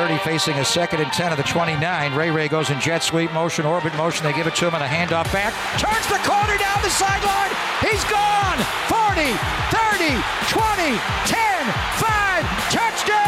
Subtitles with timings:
[0.00, 2.14] 30, facing a second and 10 of the 29.
[2.14, 4.24] Ray Ray goes in jet sweep motion, orbit motion.
[4.24, 5.52] They give it to him and a handoff back.
[5.78, 7.52] Turns the corner down the sideline.
[7.82, 8.56] He's gone.
[8.88, 9.28] 40,
[9.68, 10.16] 30,
[10.48, 10.96] 20,
[11.26, 11.66] 10,
[12.00, 12.72] 5.
[12.72, 13.19] Touchdown!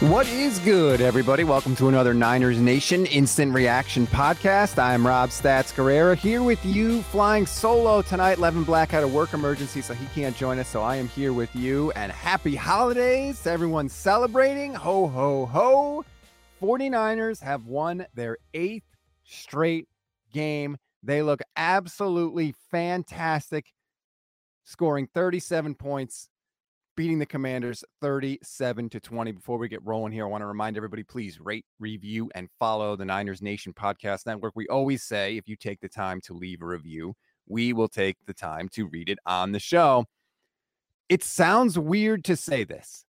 [0.00, 1.42] What is good, everybody?
[1.42, 4.80] Welcome to another Niners Nation Instant Reaction podcast.
[4.80, 8.38] I'm Rob Stats Guerrera here with you, flying solo tonight.
[8.38, 10.68] Levin Black had a work emergency, so he can't join us.
[10.68, 11.90] So I am here with you.
[11.96, 14.72] And happy holidays to everyone celebrating.
[14.72, 16.04] Ho, ho, ho.
[16.62, 19.88] 49ers have won their eighth straight
[20.32, 20.76] game.
[21.02, 23.72] They look absolutely fantastic,
[24.62, 26.28] scoring 37 points
[26.98, 29.30] beating the Commanders 37 to 20.
[29.30, 32.96] Before we get rolling here, I want to remind everybody please rate, review, and follow
[32.96, 34.56] the Niners Nation Podcast Network.
[34.56, 37.14] We always say if you take the time to leave a review,
[37.46, 40.06] we will take the time to read it on the show.
[41.08, 43.04] It sounds weird to say this.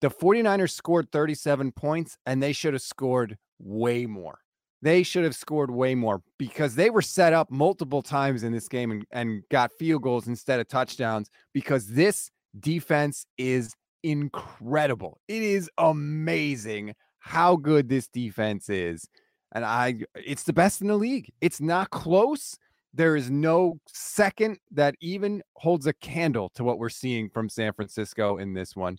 [0.00, 4.40] The 49ers scored 37 points and they should have scored way more.
[4.82, 8.66] They should have scored way more because they were set up multiple times in this
[8.66, 15.20] game and, and got field goals instead of touchdowns because this defense is incredible.
[15.28, 19.08] It is amazing how good this defense is.
[19.54, 21.30] And I it's the best in the league.
[21.40, 22.58] It's not close.
[22.94, 27.72] There is no second that even holds a candle to what we're seeing from San
[27.72, 28.98] Francisco in this one.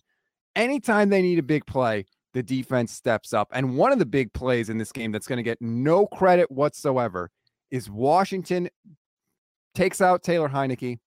[0.56, 3.48] Anytime they need a big play, the defense steps up.
[3.52, 6.50] And one of the big plays in this game that's going to get no credit
[6.50, 7.30] whatsoever
[7.70, 8.68] is Washington
[9.74, 10.98] takes out Taylor Heinicke.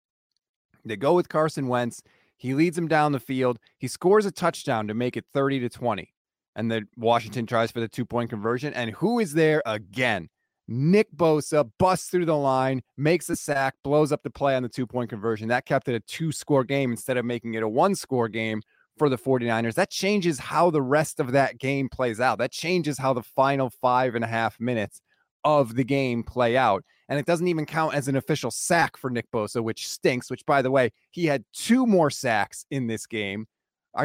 [0.85, 2.01] They go with Carson Wentz.
[2.37, 3.59] He leads him down the field.
[3.77, 6.13] He scores a touchdown to make it 30 to 20.
[6.55, 8.73] And then Washington tries for the two point conversion.
[8.73, 10.29] And who is there again?
[10.67, 14.69] Nick Bosa busts through the line, makes a sack, blows up the play on the
[14.69, 15.47] two point conversion.
[15.47, 18.61] That kept it a two score game instead of making it a one score game
[18.97, 19.75] for the 49ers.
[19.75, 22.39] That changes how the rest of that game plays out.
[22.39, 25.01] That changes how the final five and a half minutes
[25.43, 26.83] of the game play out.
[27.09, 30.45] And it doesn't even count as an official sack for Nick Bosa, which stinks, which,
[30.45, 33.47] by the way, he had two more sacks in this game.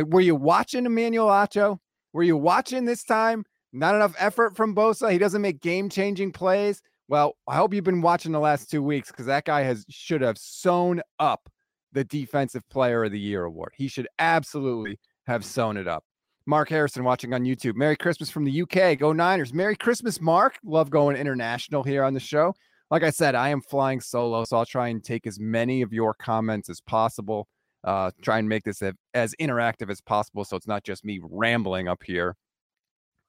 [0.06, 1.78] Were you watching Emmanuel Acho?
[2.12, 3.44] Were you watching this time?
[3.72, 5.10] Not enough effort from Bosa.
[5.10, 6.80] He doesn't make game changing plays.
[7.08, 10.20] Well, I hope you've been watching the last two weeks because that guy has should
[10.20, 11.48] have sewn up
[11.92, 13.72] the defensive player of the year award.
[13.76, 16.04] He should absolutely have sewn it up.
[16.46, 17.74] Mark Harrison watching on YouTube.
[17.74, 18.98] Merry Christmas from the UK.
[18.98, 19.52] Go Niners.
[19.52, 20.58] Merry Christmas, Mark.
[20.64, 22.54] Love going international here on the show.
[22.92, 25.94] Like I said, I am flying solo, so I'll try and take as many of
[25.94, 27.48] your comments as possible.
[27.82, 28.82] Uh, try and make this
[29.14, 32.36] as interactive as possible so it's not just me rambling up here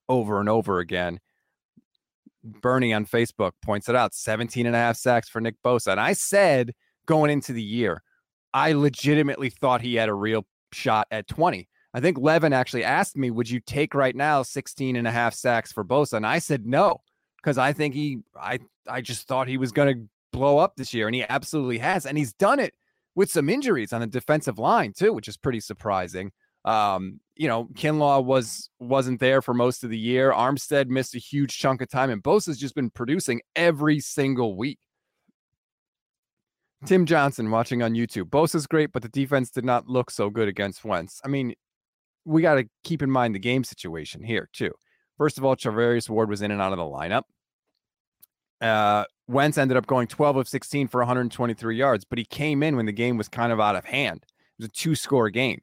[0.09, 1.17] over and over again.
[2.43, 5.93] Bernie on Facebook points it out 17 and a half sacks for Nick Bosa.
[5.93, 6.73] And I said
[7.05, 8.03] going into the year,
[8.53, 11.69] I legitimately thought he had a real shot at 20.
[11.93, 15.33] I think Levin actually asked me, would you take right now 16 and a half
[15.33, 16.17] sacks for Bosa?
[16.17, 16.99] And I said no,
[17.43, 20.93] because I think he, I, I just thought he was going to blow up this
[20.93, 22.05] year, and he absolutely has.
[22.05, 22.73] And he's done it
[23.15, 26.31] with some injuries on the defensive line, too, which is pretty surprising.
[26.65, 30.31] Um, you know, Kinlaw was wasn't there for most of the year.
[30.31, 34.79] Armstead missed a huge chunk of time, and Bosa's just been producing every single week.
[36.85, 38.29] Tim Johnson watching on YouTube.
[38.29, 41.21] Bosa's great, but the defense did not look so good against Wentz.
[41.23, 41.53] I mean,
[42.25, 44.71] we got to keep in mind the game situation here too.
[45.17, 47.23] First of all, Charvarius Ward was in and out of the lineup.
[48.61, 52.75] Uh, Wentz ended up going 12 of 16 for 123 yards, but he came in
[52.75, 54.23] when the game was kind of out of hand.
[54.23, 55.61] It was a two score game.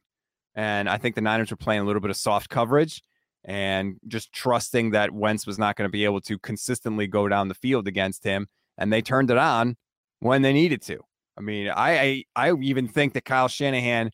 [0.54, 3.02] And I think the Niners were playing a little bit of soft coverage
[3.44, 7.48] and just trusting that Wentz was not going to be able to consistently go down
[7.48, 8.48] the field against him.
[8.76, 9.76] And they turned it on
[10.20, 10.98] when they needed to.
[11.38, 14.10] I mean, I, I, I even think that Kyle Shanahan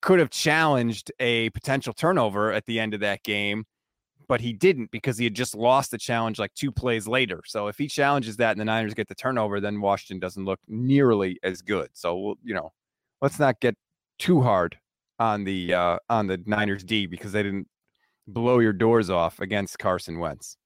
[0.00, 3.64] could have challenged a potential turnover at the end of that game,
[4.28, 7.42] but he didn't because he had just lost the challenge like two plays later.
[7.46, 10.60] So if he challenges that and the Niners get the turnover, then Washington doesn't look
[10.68, 11.90] nearly as good.
[11.92, 12.72] So you know,
[13.20, 13.76] let's not get
[14.18, 14.78] too hard
[15.18, 17.68] on the uh, on the Niners D because they didn't
[18.26, 20.56] blow your doors off against Carson Wentz.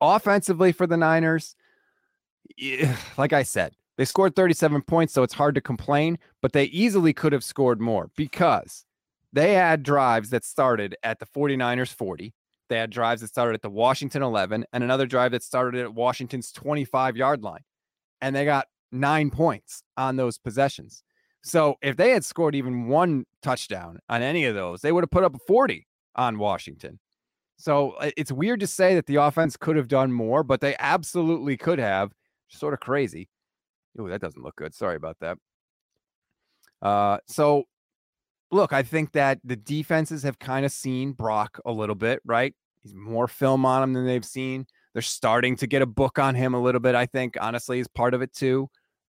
[0.00, 1.54] Offensively for the Niners,
[3.16, 7.12] like I said, they scored 37 points, so it's hard to complain, but they easily
[7.12, 8.84] could have scored more because
[9.32, 12.34] they had drives that started at the 49ers 40.
[12.68, 15.94] They had drives that started at the Washington 11 and another drive that started at
[15.94, 17.62] Washington's 25 yard line.
[18.20, 21.02] And they got nine points on those possessions.
[21.42, 25.10] So if they had scored even one touchdown on any of those, they would have
[25.10, 27.00] put up a 40 on Washington.
[27.56, 31.56] So it's weird to say that the offense could have done more, but they absolutely
[31.56, 32.12] could have
[32.52, 33.28] Sort of crazy.
[33.98, 34.74] Oh, that doesn't look good.
[34.74, 35.38] Sorry about that.
[36.80, 37.64] Uh, so
[38.52, 42.54] look, I think that the defenses have kind of seen Brock a little bit, right?
[42.82, 44.66] He's more film on him than they've seen.
[44.92, 47.88] They're starting to get a book on him a little bit, I think, honestly, is
[47.88, 48.68] part of it too.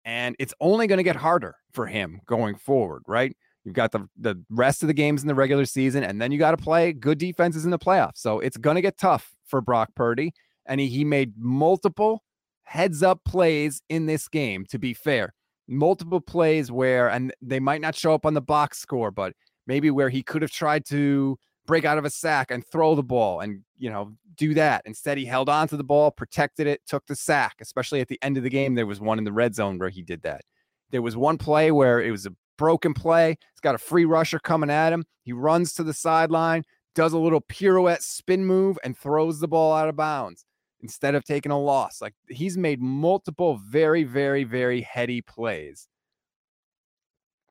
[0.05, 3.37] And it's only going to get harder for him going forward, right?
[3.65, 6.39] You've got the, the rest of the games in the regular season, and then you
[6.39, 8.19] got to play good defenses in the playoffs.
[8.19, 10.33] So it's going to get tough for Brock Purdy.
[10.65, 12.23] And he, he made multiple
[12.63, 15.35] heads up plays in this game, to be fair.
[15.69, 19.35] Multiple plays where, and they might not show up on the box score, but
[19.67, 23.03] maybe where he could have tried to break out of a sack and throw the
[23.03, 24.83] ball and, you know, do that.
[24.85, 28.19] Instead, he held on to the ball, protected it, took the sack, especially at the
[28.23, 28.75] end of the game.
[28.75, 30.43] There was one in the red zone where he did that.
[30.91, 33.31] There was one play where it was a broken play.
[33.31, 35.05] He's got a free rusher coming at him.
[35.25, 36.63] He runs to the sideline,
[36.95, 40.46] does a little pirouette spin move, and throws the ball out of bounds
[40.81, 42.01] instead of taking a loss.
[42.01, 45.89] Like he's made multiple very, very, very heady plays.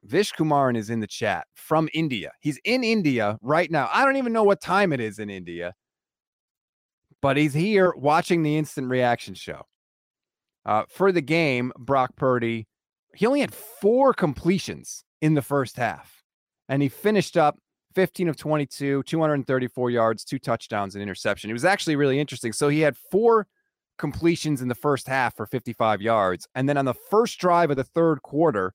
[0.03, 2.31] Vish Kumaran is in the chat from India.
[2.39, 3.89] He's in India right now.
[3.91, 5.73] I don't even know what time it is in India,
[7.21, 9.63] but he's here watching the instant reaction show.
[10.65, 12.67] Uh, for the game, Brock Purdy,
[13.15, 16.23] he only had four completions in the first half,
[16.69, 17.57] and he finished up
[17.95, 21.49] 15 of 22, 234 yards, two touchdowns, and interception.
[21.49, 22.53] It was actually really interesting.
[22.53, 23.47] So he had four
[23.97, 26.47] completions in the first half for 55 yards.
[26.53, 28.73] And then on the first drive of the third quarter,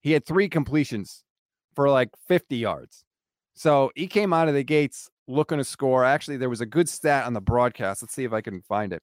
[0.00, 1.22] he had three completions
[1.74, 3.04] for like 50 yards.
[3.54, 6.04] So he came out of the gates looking to score.
[6.04, 8.02] Actually, there was a good stat on the broadcast.
[8.02, 9.02] Let's see if I can find it.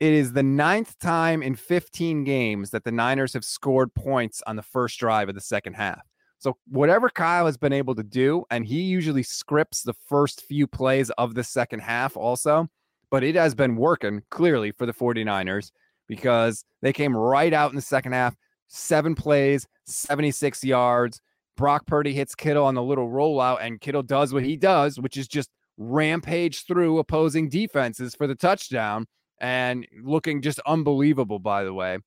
[0.00, 4.56] It is the ninth time in 15 games that the Niners have scored points on
[4.56, 6.02] the first drive of the second half.
[6.44, 10.66] So whatever Kyle has been able to do, and he usually scripts the first few
[10.66, 12.68] plays of the second half also,
[13.10, 15.70] but it has been working clearly for the 49ers
[16.06, 18.36] because they came right out in the second half,
[18.68, 21.18] seven plays, 76 yards.
[21.56, 25.16] Brock Purdy hits Kittle on the little rollout, and Kittle does what he does, which
[25.16, 25.48] is just
[25.78, 29.06] rampage through opposing defenses for the touchdown
[29.40, 32.00] and looking just unbelievable, by the way.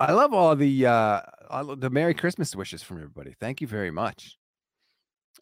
[0.00, 1.20] I love all the uh
[1.76, 3.34] the Merry Christmas wishes from everybody.
[3.40, 4.36] Thank you very much.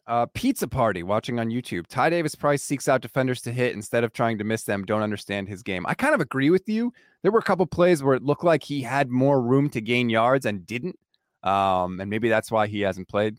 [0.07, 1.85] Uh, pizza party watching on YouTube.
[1.87, 4.85] Ty Davis Price seeks out defenders to hit instead of trying to miss them.
[4.85, 5.85] Don't understand his game.
[5.85, 6.93] I kind of agree with you.
[7.23, 10.09] There were a couple plays where it looked like he had more room to gain
[10.09, 10.97] yards and didn't.
[11.43, 13.35] Um, and maybe that's why he hasn't played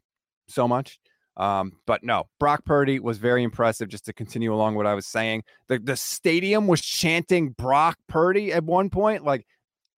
[0.47, 0.99] so much.
[1.38, 3.88] Um, but no, Brock Purdy was very impressive.
[3.88, 8.53] Just to continue along what I was saying, the the stadium was chanting Brock Purdy
[8.53, 9.25] at one point.
[9.25, 9.47] Like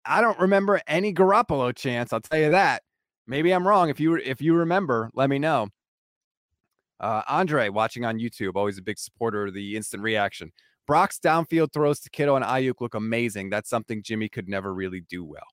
[0.09, 2.11] I don't remember any Garoppolo chance.
[2.11, 2.81] I'll tell you that.
[3.27, 3.89] Maybe I'm wrong.
[3.89, 5.67] If you if you remember, let me know.
[7.00, 10.51] Uh, Andre, watching on YouTube, always a big supporter of the instant reaction.
[10.88, 13.51] Brock's downfield throws to Kittle and Aiyuk look amazing.
[13.51, 15.45] That's something Jimmy could never really do well.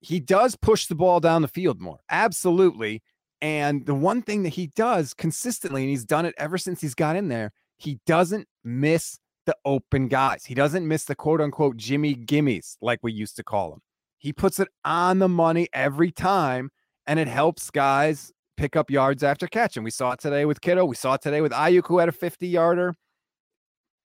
[0.00, 3.02] He does push the ball down the field more, absolutely.
[3.40, 6.94] And the one thing that he does consistently, and he's done it ever since he's
[6.94, 10.44] got in there, he doesn't miss the open guys.
[10.44, 13.80] He doesn't miss the quote unquote Jimmy gimmies like we used to call them.
[14.18, 16.70] He puts it on the money every time,
[17.06, 19.76] and it helps guys pick up yards after catch.
[19.76, 20.88] And we saw it today with Kittle.
[20.88, 22.94] We saw it today with Aiyuk, who had a 50 yarder.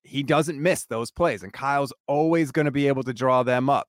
[0.02, 3.70] He doesn't miss those plays, and Kyle's always going to be able to draw them
[3.70, 3.88] up.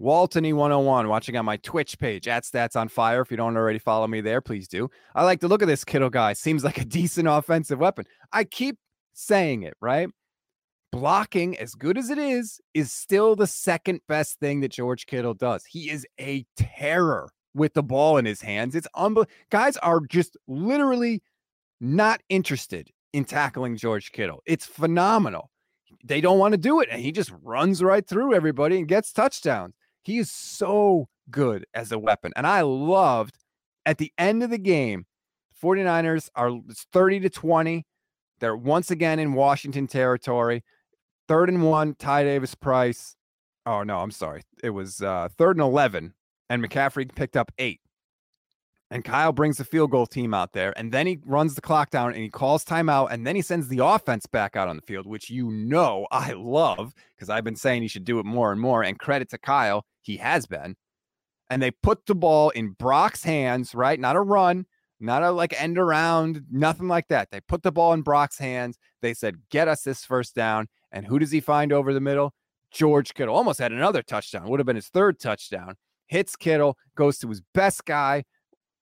[0.00, 3.20] Waltony 101 watching on my Twitch page at Stats on Fire.
[3.20, 4.88] If you don't already follow me there, please do.
[5.14, 6.34] I like to look at this Kittle guy.
[6.34, 8.04] Seems like a decent offensive weapon.
[8.32, 8.78] I keep
[9.18, 10.08] saying it, right?
[10.92, 15.34] Blocking, as good as it is, is still the second best thing that George Kittle
[15.34, 15.64] does.
[15.64, 18.74] He is a terror with the ball in his hands.
[18.74, 19.32] It's unbelievable.
[19.50, 21.22] Guys are just literally
[21.80, 24.42] not interested in tackling George Kittle.
[24.46, 25.50] It's phenomenal.
[26.04, 29.12] They don't want to do it, and he just runs right through everybody and gets
[29.12, 29.74] touchdowns.
[30.04, 32.32] He is so good as a weapon.
[32.36, 33.36] And I loved
[33.84, 35.06] at the end of the game,
[35.62, 36.52] 49ers are
[36.92, 37.84] 30 to 20.
[38.40, 40.64] They're once again in Washington territory.
[41.26, 43.16] Third and one, Ty Davis Price.
[43.66, 44.42] Oh, no, I'm sorry.
[44.62, 46.14] It was uh, third and 11,
[46.48, 47.80] and McCaffrey picked up eight.
[48.90, 51.90] And Kyle brings the field goal team out there, and then he runs the clock
[51.90, 54.82] down and he calls timeout, and then he sends the offense back out on the
[54.82, 58.50] field, which you know I love because I've been saying he should do it more
[58.50, 58.82] and more.
[58.82, 60.76] And credit to Kyle, he has been.
[61.50, 64.00] And they put the ball in Brock's hands, right?
[64.00, 64.64] Not a run,
[65.00, 67.30] not a like end around, nothing like that.
[67.30, 68.78] They put the ball in Brock's hands.
[69.02, 70.66] They said, get us this first down.
[70.90, 72.34] And who does he find over the middle?
[72.70, 75.74] George Kittle almost had another touchdown, would have been his third touchdown.
[76.06, 78.24] Hits Kittle, goes to his best guy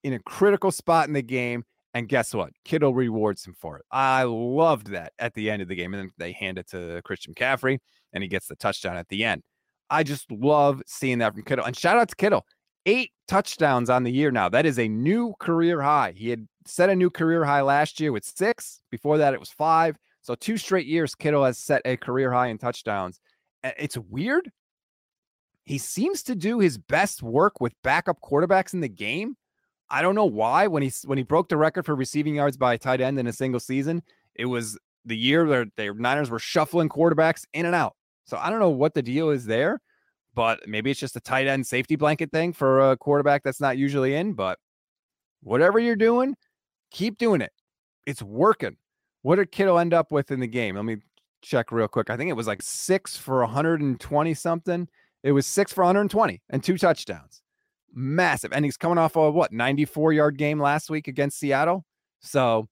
[0.02, 1.64] in a critical spot in the game,
[1.96, 2.50] And guess what?
[2.66, 3.84] Kittle rewards him for it.
[3.90, 5.94] I loved that at the end of the game.
[5.94, 7.78] And then they hand it to Christian McCaffrey
[8.12, 9.42] and he gets the touchdown at the end.
[9.88, 11.64] I just love seeing that from Kittle.
[11.64, 12.44] And shout out to Kittle.
[12.86, 14.48] Eight touchdowns on the year now.
[14.48, 16.14] That is a new career high.
[16.16, 18.80] He had set a new career high last year with six.
[18.90, 19.96] Before that, it was five.
[20.22, 23.20] So two straight years, Kittle has set a career high in touchdowns.
[23.62, 24.50] It's weird.
[25.64, 29.36] He seems to do his best work with backup quarterbacks in the game.
[29.90, 30.68] I don't know why.
[30.68, 33.26] When he when he broke the record for receiving yards by a tight end in
[33.26, 34.02] a single season,
[34.34, 37.94] it was the year that the Niners were shuffling quarterbacks in and out.
[38.24, 39.80] So I don't know what the deal is there,
[40.36, 43.78] but maybe it's just a tight end safety blanket thing for a quarterback that's not
[43.78, 44.34] usually in.
[44.34, 44.58] But
[45.42, 46.36] whatever you're doing,
[46.92, 47.52] keep doing it.
[48.04, 48.76] It's working.
[49.22, 50.76] What did Kittle end up with in the game?
[50.76, 50.98] Let me
[51.42, 52.10] check real quick.
[52.10, 54.86] I think it was like six for 120 something.
[55.24, 57.42] It was six for 120 and two touchdowns.
[57.94, 58.52] Massive.
[58.52, 61.86] And he's coming off a what 94 yard game last week against Seattle.
[62.20, 62.68] So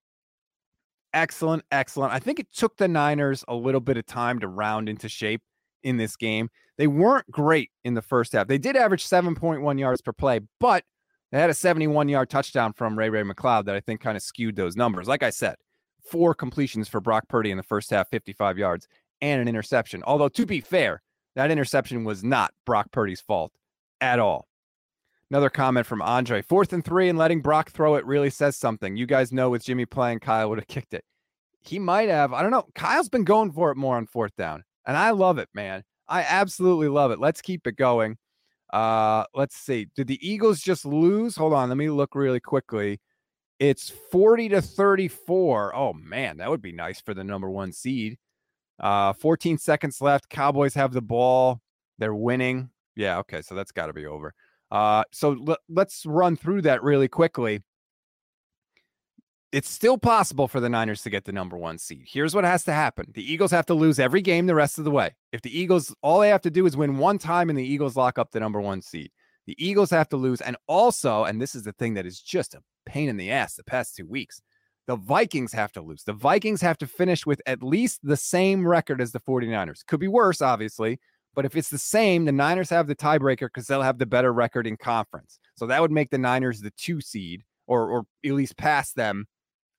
[1.14, 2.12] excellent, excellent.
[2.12, 5.40] I think it took the Niners a little bit of time to round into shape
[5.82, 6.50] in this game.
[6.76, 8.48] They weren't great in the first half.
[8.48, 10.84] They did average 7.1 yards per play, but
[11.30, 14.22] they had a 71 yard touchdown from Ray Ray McCloud that I think kind of
[14.22, 15.08] skewed those numbers.
[15.08, 15.56] Like I said,
[16.04, 18.88] four completions for Brock Purdy in the first half, 55 yards,
[19.20, 20.02] and an interception.
[20.04, 21.02] Although, to be fair,
[21.34, 23.52] that interception was not Brock Purdy's fault
[24.00, 24.46] at all.
[25.30, 28.96] Another comment from Andre fourth and three and letting Brock throw it really says something.
[28.96, 31.04] You guys know with Jimmy playing, Kyle would have kicked it.
[31.62, 32.32] He might have.
[32.32, 32.66] I don't know.
[32.74, 35.82] Kyle's been going for it more on fourth down, and I love it, man.
[36.08, 37.18] I absolutely love it.
[37.18, 38.16] Let's keep it going.
[38.72, 39.88] Uh, let's see.
[39.94, 41.36] Did the Eagles just lose?
[41.36, 41.68] Hold on.
[41.68, 43.00] Let me look really quickly.
[43.60, 45.74] It's 40 to 34.
[45.76, 48.18] Oh man, that would be nice for the number one seed.
[48.80, 50.28] Uh, 14 seconds left.
[50.28, 51.60] Cowboys have the ball.
[51.98, 52.70] They're winning.
[52.96, 54.34] Yeah, okay, so that's got to be over.
[54.70, 57.62] Uh, so l- let's run through that really quickly.
[59.54, 62.06] It's still possible for the Niners to get the number one seed.
[62.08, 64.84] Here's what has to happen the Eagles have to lose every game the rest of
[64.84, 65.14] the way.
[65.30, 67.94] If the Eagles, all they have to do is win one time and the Eagles
[67.94, 69.12] lock up the number one seed.
[69.46, 70.40] The Eagles have to lose.
[70.40, 73.54] And also, and this is the thing that is just a pain in the ass
[73.54, 74.42] the past two weeks,
[74.88, 76.02] the Vikings have to lose.
[76.02, 79.86] The Vikings have to finish with at least the same record as the 49ers.
[79.86, 80.98] Could be worse, obviously,
[81.32, 84.32] but if it's the same, the Niners have the tiebreaker because they'll have the better
[84.32, 85.38] record in conference.
[85.54, 89.28] So that would make the Niners the two seed or, or at least pass them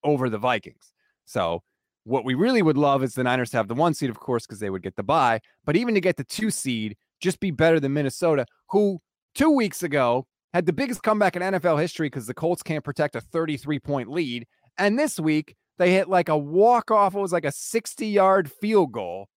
[0.06, 0.94] over the Vikings.
[1.26, 1.62] So
[2.06, 4.46] what we really would love is the Niners to have the one seed, of course,
[4.46, 5.42] because they would get the bye.
[5.66, 9.00] But even to get the two seed, just be better than Minnesota, who
[9.34, 13.16] two weeks ago had the biggest comeback in NFL history because the Colts can't protect
[13.16, 14.46] a 33 point lead.
[14.78, 17.16] And this week, they hit like a walk off.
[17.16, 19.28] It was like a 60 yard field goal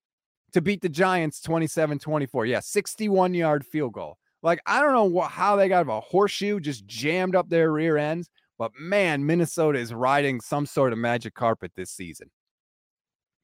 [0.52, 2.46] to beat the Giants 27 24.
[2.46, 4.18] Yeah, 61 yard field goal.
[4.42, 8.28] Like, I don't know how they got a horseshoe just jammed up their rear ends,
[8.58, 12.30] but man, Minnesota is riding some sort of magic carpet this season.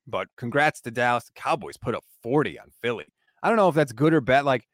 [0.06, 1.25] But congrats to Dallas.
[1.25, 3.06] The Cowboys put up 40 on Philly.
[3.42, 4.44] I don't know if that's good or bad.
[4.44, 4.66] Like,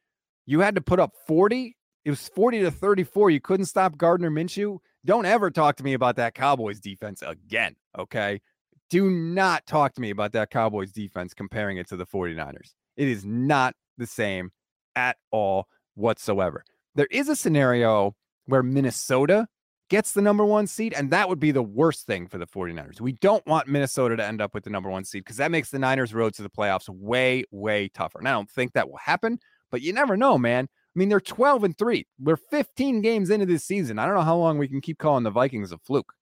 [0.47, 1.76] you had to put up 40.
[2.04, 3.30] It was 40 to 34.
[3.30, 4.78] You couldn't stop Gardner Minshew.
[5.04, 7.76] Don't ever talk to me about that Cowboys defense again.
[7.99, 8.40] Okay.
[8.88, 12.75] Do not talk to me about that Cowboys defense comparing it to the 49ers.
[12.97, 14.50] It is not the same
[14.97, 16.64] at all whatsoever.
[16.97, 18.16] There is a scenario
[18.47, 19.47] where Minnesota
[19.90, 23.00] gets the number one seed, and that would be the worst thing for the 49ers.
[23.00, 25.68] We don't want Minnesota to end up with the number one seed because that makes
[25.70, 28.20] the Niners' road to the playoffs way, way tougher.
[28.20, 29.38] And I don't think that will happen,
[29.70, 30.68] but you never know, man.
[30.70, 32.06] I mean, they're 12 and 3.
[32.18, 33.99] We're 15 games into this season.
[33.99, 36.14] I don't know how long we can keep calling the Vikings a fluke.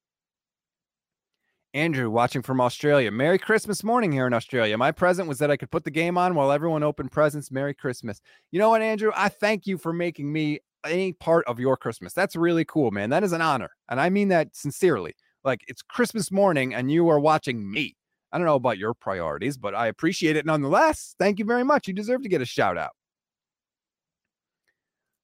[1.74, 3.10] Andrew, watching from Australia.
[3.10, 4.78] Merry Christmas morning here in Australia.
[4.78, 7.50] My present was that I could put the game on while everyone opened presents.
[7.50, 8.22] Merry Christmas.
[8.50, 9.12] You know what, Andrew?
[9.14, 12.14] I thank you for making me any part of your Christmas.
[12.14, 13.10] That's really cool, man.
[13.10, 13.70] That is an honor.
[13.90, 15.14] And I mean that sincerely.
[15.44, 17.96] Like it's Christmas morning and you are watching me.
[18.32, 21.14] I don't know about your priorities, but I appreciate it nonetheless.
[21.18, 21.86] Thank you very much.
[21.86, 22.92] You deserve to get a shout out.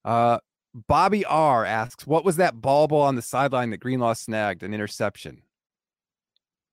[0.03, 0.39] Uh,
[0.87, 4.61] Bobby R asks, "What was that ball ball on the sideline that Greenlaw snagged?
[4.61, 5.41] An interception."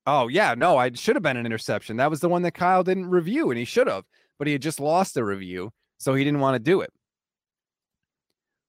[0.07, 1.97] Oh yeah, no, I should have been an interception.
[1.97, 4.05] That was the one that Kyle didn't review, and he should have,
[4.39, 6.91] but he had just lost the review, so he didn't want to do it.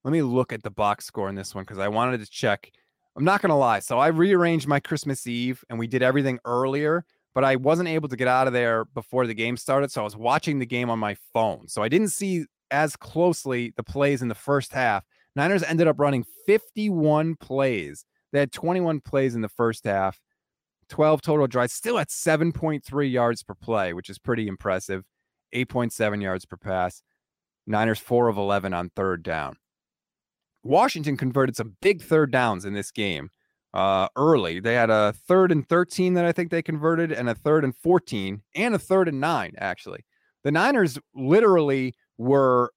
[0.04, 2.72] Let me look at the box score in this one because I wanted to check.
[3.16, 3.80] I'm not gonna lie.
[3.80, 8.10] So I rearranged my Christmas Eve and we did everything earlier, but I wasn't able
[8.10, 9.92] to get out of there before the game started.
[9.92, 11.68] So I was watching the game on my phone.
[11.68, 15.06] So I didn't see as closely the plays in the first half.
[15.36, 18.06] Niners ended up running 51 plays.
[18.32, 20.20] They had 21 plays in the first half.
[20.90, 25.04] 12 total drives, still at 7.3 yards per play, which is pretty impressive.
[25.54, 27.04] 8.7 yards per pass.
[27.68, 29.56] Niners 4 of 11 on third down.
[30.63, 33.30] Washington converted some big third downs in this game.
[33.74, 34.60] uh, early.
[34.60, 37.75] They had a third and 13 that I think they converted, and a third and
[37.75, 40.06] 14, and a third and nine, actually.
[40.44, 42.72] The Niners literally were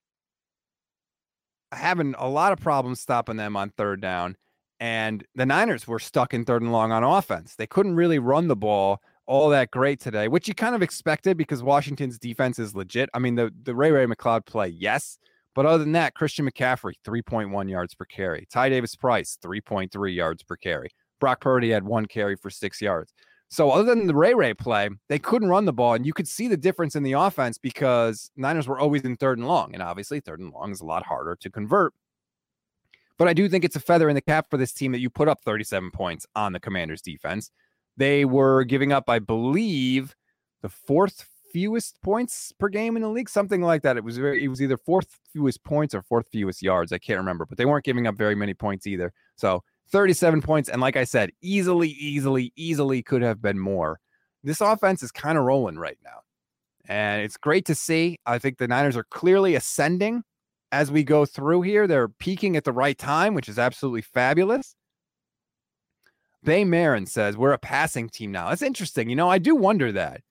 [1.71, 4.37] having a lot of problems stopping them on third down.
[4.79, 7.55] And the Niners were stuck in third and long on offense.
[7.55, 11.37] They couldn't really run the ball all that great today, which you kind of expected
[11.37, 13.09] because Washington's defense is legit.
[13.13, 15.17] I mean, the, the Ray Ray McCloud play, yes.
[15.53, 18.47] But other than that, Christian McCaffrey, 3.1 yards per carry.
[18.51, 20.89] Ty Davis Price, 3.3 yards per carry.
[21.19, 23.13] Brock Purdy had one carry for six yards.
[23.49, 26.27] So other than the Ray Ray play, they couldn't run the ball, and you could
[26.27, 29.81] see the difference in the offense because Niners were always in third and long, and
[29.81, 31.93] obviously third and long is a lot harder to convert.
[33.17, 35.09] But I do think it's a feather in the cap for this team that you
[35.09, 37.51] put up 37 points on the Commanders' defense.
[37.97, 40.15] They were giving up, I believe,
[40.61, 43.97] the fourth fewest points per game in the league, something like that.
[43.97, 46.91] It was very, it was either fourth fewest points or fourth fewest yards.
[46.91, 49.11] I can't remember, but they weren't giving up very many points either.
[49.35, 50.69] So 37 points.
[50.69, 53.99] And like I said, easily, easily, easily could have been more.
[54.43, 56.19] This offense is kind of rolling right now.
[56.87, 58.19] And it's great to see.
[58.25, 60.23] I think the Niners are clearly ascending
[60.71, 61.87] as we go through here.
[61.87, 64.75] They're peaking at the right time, which is absolutely fabulous.
[66.43, 68.49] Bay Marin says we're a passing team now.
[68.49, 69.09] That's interesting.
[69.09, 70.21] You know, I do wonder that.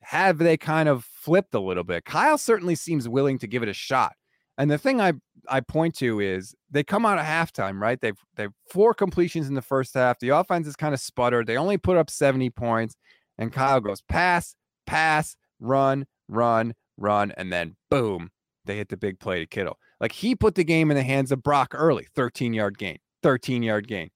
[0.00, 2.04] Have they kind of flipped a little bit?
[2.04, 4.14] Kyle certainly seems willing to give it a shot.
[4.58, 5.14] And the thing I
[5.48, 8.00] I point to is they come out of halftime, right?
[8.00, 10.18] They've they've four completions in the first half.
[10.18, 11.46] The offense is kind of sputtered.
[11.46, 12.96] They only put up 70 points.
[13.38, 14.54] And Kyle goes pass,
[14.86, 18.30] pass, run, run, run, and then boom,
[18.64, 19.78] they hit the big play to Kittle.
[20.00, 23.62] Like he put the game in the hands of Brock early, 13 yard gain, 13
[23.62, 24.10] yard gain.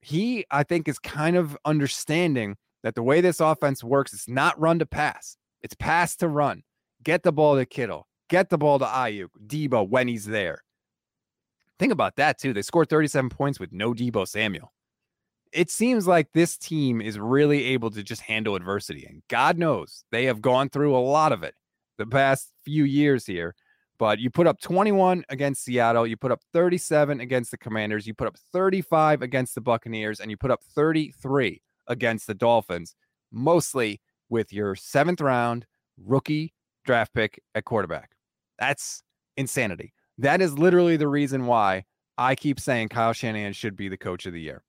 [0.00, 4.58] He, I think, is kind of understanding that the way this offense works, it's not
[4.58, 6.62] run to pass, it's pass to run.
[7.02, 10.62] Get the ball to Kittle Get the ball to Aiyuk, Deebo when he's there.
[11.78, 12.52] Think about that too.
[12.52, 14.72] They scored 37 points with no Deebo Samuel.
[15.52, 19.06] It seems like this team is really able to just handle adversity.
[19.06, 21.54] And God knows they have gone through a lot of it
[21.98, 23.54] the past few years here.
[23.98, 28.14] But you put up 21 against Seattle, you put up 37 against the Commanders, you
[28.14, 32.94] put up 35 against the Buccaneers, and you put up 33 against the Dolphins,
[33.32, 35.66] mostly with your seventh round
[36.02, 38.12] rookie draft pick at quarterback.
[38.58, 39.02] That's
[39.36, 39.92] insanity.
[40.18, 41.84] That is literally the reason why
[42.16, 44.62] I keep saying Kyle Shanahan should be the coach of the year.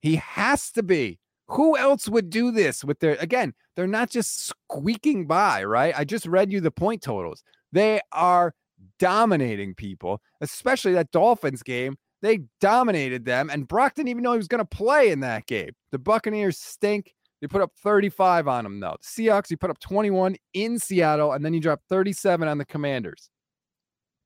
[0.00, 1.20] He has to be.
[1.48, 3.54] Who else would do this with their again?
[3.76, 5.94] They're not just squeaking by, right?
[5.96, 7.42] I just read you the point totals.
[7.72, 8.54] They are
[8.98, 11.96] dominating people, especially that Dolphins game.
[12.22, 15.46] They dominated them, and Brock didn't even know he was going to play in that
[15.46, 15.72] game.
[15.92, 17.12] The Buccaneers stink.
[17.42, 18.96] They put up 35 on them, though.
[19.02, 22.64] The Seahawks, you put up 21 in Seattle, and then you drop 37 on the
[22.64, 23.28] Commanders.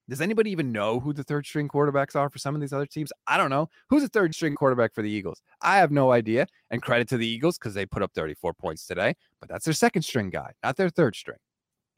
[0.09, 2.87] Does anybody even know who the third string quarterbacks are for some of these other
[2.87, 3.13] teams?
[3.27, 3.69] I don't know.
[3.91, 5.43] Who's the third string quarterback for the Eagles?
[5.61, 6.47] I have no idea.
[6.71, 9.75] And credit to the Eagles because they put up 34 points today, but that's their
[9.75, 11.39] second string guy, not their third string.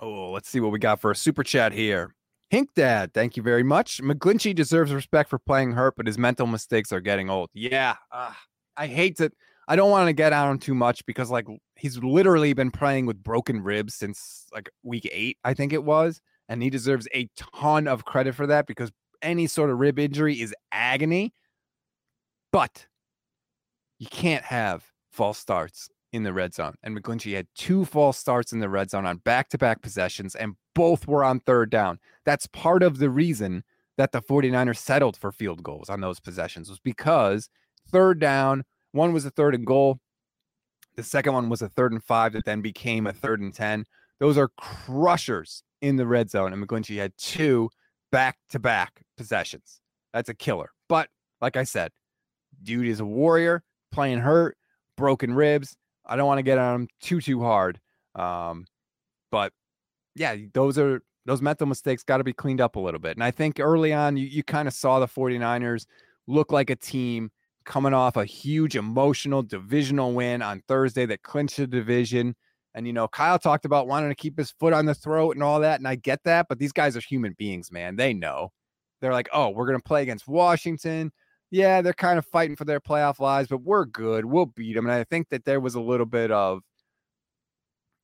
[0.00, 2.14] Oh, let's see what we got for a super chat here.
[2.48, 4.02] Hink Dad, thank you very much.
[4.02, 7.48] McGlinchey deserves respect for playing hurt, but his mental mistakes are getting old.
[7.54, 8.32] Yeah, uh,
[8.76, 9.30] I hate to.
[9.68, 11.46] I don't want to get on him too much because like
[11.76, 16.20] he's literally been playing with broken ribs since like week eight, I think it was,
[16.50, 18.90] and he deserves a ton of credit for that because
[19.22, 21.32] any sort of rib injury is agony.
[22.52, 22.86] But
[24.00, 26.74] you can't have false starts in the red zone.
[26.82, 30.34] And McGlinchey had two false starts in the red zone on back to back possessions,
[30.34, 32.00] and both were on third down.
[32.24, 33.62] That's part of the reason
[33.96, 37.48] that the 49ers settled for field goals on those possessions, was because
[37.88, 40.00] third down one was a third and goal.
[40.96, 43.84] The second one was a third and five that then became a third and 10.
[44.18, 46.52] Those are crushers in the red zone.
[46.52, 47.70] And McGlinchey had two
[48.12, 49.80] back to back possessions.
[50.12, 50.70] That's a killer.
[50.88, 51.08] But
[51.40, 51.92] like I said,
[52.62, 53.62] dude is a warrior,
[53.92, 54.56] playing hurt,
[54.96, 55.76] broken ribs.
[56.06, 57.78] I don't want to get on him too, too hard.
[58.14, 58.66] Um,
[59.30, 59.52] but
[60.14, 63.16] yeah, those are those mental mistakes got to be cleaned up a little bit.
[63.16, 65.86] And I think early on, you, you kind of saw the 49ers
[66.26, 67.30] look like a team
[67.64, 72.34] coming off a huge emotional divisional win on Thursday that clinched the division.
[72.74, 75.42] And, you know, Kyle talked about wanting to keep his foot on the throat and
[75.42, 75.80] all that.
[75.80, 77.96] And I get that, but these guys are human beings, man.
[77.96, 78.52] They know.
[79.00, 81.10] They're like, oh, we're going to play against Washington.
[81.50, 84.24] Yeah, they're kind of fighting for their playoff lives, but we're good.
[84.24, 84.86] We'll beat them.
[84.86, 86.60] And I think that there was a little bit of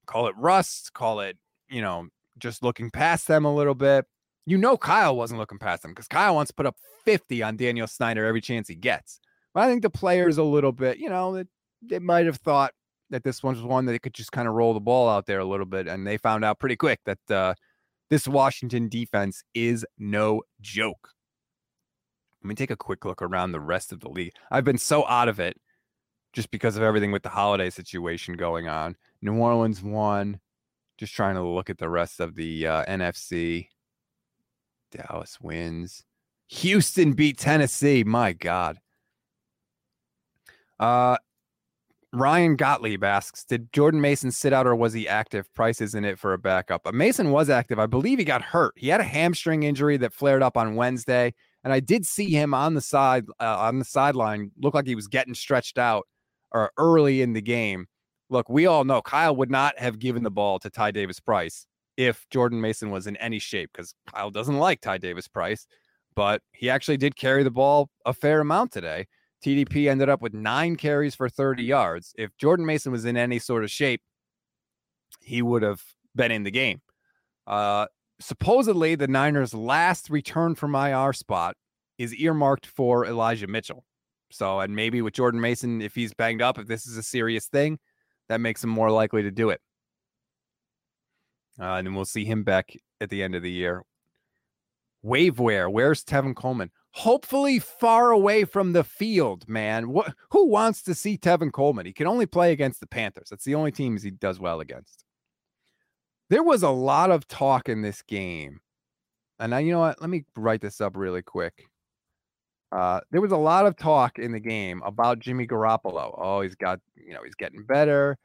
[0.06, 1.36] call it rust, call it,
[1.68, 4.04] you know, just looking past them a little bit.
[4.46, 7.56] You know, Kyle wasn't looking past them because Kyle wants to put up 50 on
[7.56, 9.20] Daniel Snyder every chance he gets.
[9.54, 11.48] But I think the players a little bit, you know, that
[11.82, 12.72] they might have thought
[13.10, 15.26] that this one was one that they could just kind of roll the ball out
[15.26, 17.54] there a little bit, and they found out pretty quick that uh,
[18.10, 21.10] this Washington defense is no joke.
[22.42, 24.32] Let me take a quick look around the rest of the league.
[24.50, 25.56] I've been so out of it
[26.32, 28.96] just because of everything with the holiday situation going on.
[29.22, 30.38] New Orleans won.
[30.98, 33.68] Just trying to look at the rest of the uh, NFC.
[34.90, 36.04] Dallas wins.
[36.48, 38.04] Houston beat Tennessee.
[38.04, 38.78] My God.
[40.78, 41.16] Uh,
[42.16, 45.52] Ryan Gottlieb asks, did Jordan Mason sit out or was he active?
[45.52, 46.82] Price is in it for a backup.
[46.82, 47.78] But Mason was active.
[47.78, 48.72] I believe he got hurt.
[48.74, 52.54] He had a hamstring injury that flared up on Wednesday, and I did see him
[52.54, 56.06] on the side uh, on the sideline look like he was getting stretched out
[56.52, 57.86] or early in the game.
[58.30, 61.66] Look, we all know Kyle would not have given the ball to Ty Davis Price
[61.98, 65.66] if Jordan Mason was in any shape because Kyle doesn't like Ty Davis Price,
[66.14, 69.06] but he actually did carry the ball a fair amount today.
[69.44, 72.14] TDP ended up with nine carries for 30 yards.
[72.16, 74.00] If Jordan Mason was in any sort of shape,
[75.20, 75.82] he would have
[76.14, 76.80] been in the game.
[77.46, 77.86] Uh,
[78.20, 81.56] supposedly, the Niners' last return from IR spot
[81.98, 83.84] is earmarked for Elijah Mitchell.
[84.30, 87.46] So, and maybe with Jordan Mason, if he's banged up, if this is a serious
[87.46, 87.78] thing,
[88.28, 89.60] that makes him more likely to do it.
[91.58, 93.82] Uh, and then we'll see him back at the end of the year.
[95.04, 96.70] Waveware, where's Tevin Coleman?
[96.96, 99.90] Hopefully far away from the field, man.
[99.90, 101.84] What who wants to see Tevin Coleman?
[101.84, 103.28] He can only play against the Panthers.
[103.28, 105.04] That's the only teams he does well against.
[106.30, 108.60] There was a lot of talk in this game.
[109.38, 110.00] And now you know what?
[110.00, 111.68] Let me write this up really quick.
[112.72, 116.14] Uh, there was a lot of talk in the game about Jimmy Garoppolo.
[116.16, 118.16] Oh, he's got, you know, he's getting better.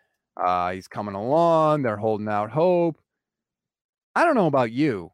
[0.42, 1.82] Uh, he's coming along.
[1.82, 2.98] They're holding out hope.
[4.16, 5.12] I don't know about you.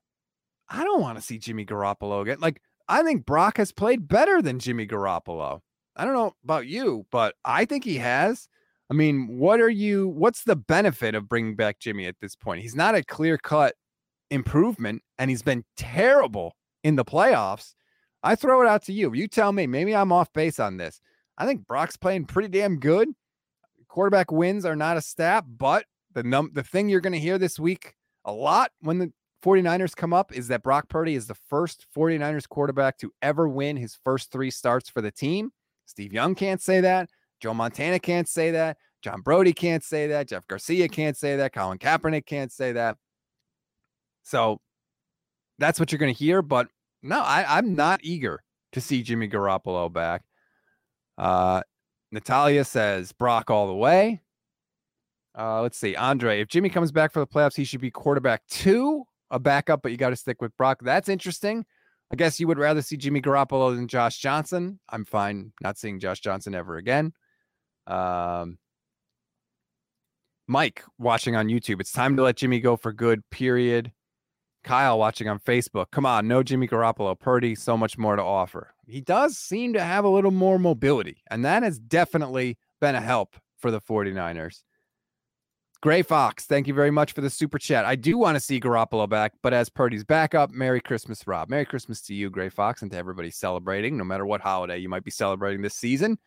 [0.70, 2.38] I don't want to see Jimmy Garoppolo again.
[2.40, 5.60] Like, I think Brock has played better than Jimmy Garoppolo.
[5.96, 8.48] I don't know about you, but I think he has.
[8.90, 12.62] I mean, what are you, what's the benefit of bringing back Jimmy at this point?
[12.62, 13.76] He's not a clear cut
[14.30, 17.74] improvement, and he's been terrible in the playoffs.
[18.24, 19.14] I throw it out to you.
[19.14, 19.68] You tell me.
[19.68, 21.02] Maybe I'm off base on this.
[21.38, 23.10] I think Brock's playing pretty damn good.
[23.88, 27.38] Quarterback wins are not a stat, but the num the thing you're going to hear
[27.38, 27.96] this week
[28.26, 29.12] a lot when the
[29.44, 33.78] 49ers come up is that Brock Purdy is the first 49ers quarterback to ever win
[33.78, 35.52] his first three starts for the team.
[35.86, 37.10] Steve Young can't say that.
[37.40, 38.78] Joe Montana can't say that.
[39.02, 40.28] John Brodie can't say that.
[40.28, 41.54] Jeff Garcia can't say that.
[41.54, 42.98] Colin Kaepernick can't say that.
[44.24, 44.60] So
[45.60, 46.42] that's what you're going to hear.
[46.42, 46.68] But
[47.04, 50.24] no, I, I'm not eager to see Jimmy Garoppolo back.
[51.18, 51.62] Uh,
[52.12, 54.22] Natalia says Brock all the way.
[55.38, 55.96] Uh, let's see.
[55.96, 59.82] Andre, if Jimmy comes back for the playoffs, he should be quarterback two, a backup,
[59.82, 60.80] but you got to stick with Brock.
[60.82, 61.66] That's interesting.
[62.12, 64.80] I guess you would rather see Jimmy Garoppolo than Josh Johnson.
[64.90, 67.12] I'm fine not seeing Josh Johnson ever again.
[67.86, 68.58] Um,
[70.48, 71.82] Mike watching on YouTube.
[71.82, 73.92] It's time to let Jimmy go for good, period.
[74.64, 75.92] Kyle watching on Facebook.
[75.92, 77.18] Come on, no Jimmy Garoppolo.
[77.20, 78.74] Purdy, so much more to offer.
[78.86, 83.02] He does seem to have a little more mobility, and that has definitely been a
[83.02, 84.64] help for the 49ers.
[85.88, 87.86] Gray Fox, thank you very much for the super chat.
[87.86, 91.50] I do want to see Garoppolo back, but as Purdy's backup, Merry Christmas, Rob.
[91.50, 94.90] Merry Christmas to you, Gray Fox, and to everybody celebrating, no matter what holiday you
[94.90, 96.20] might be celebrating this season.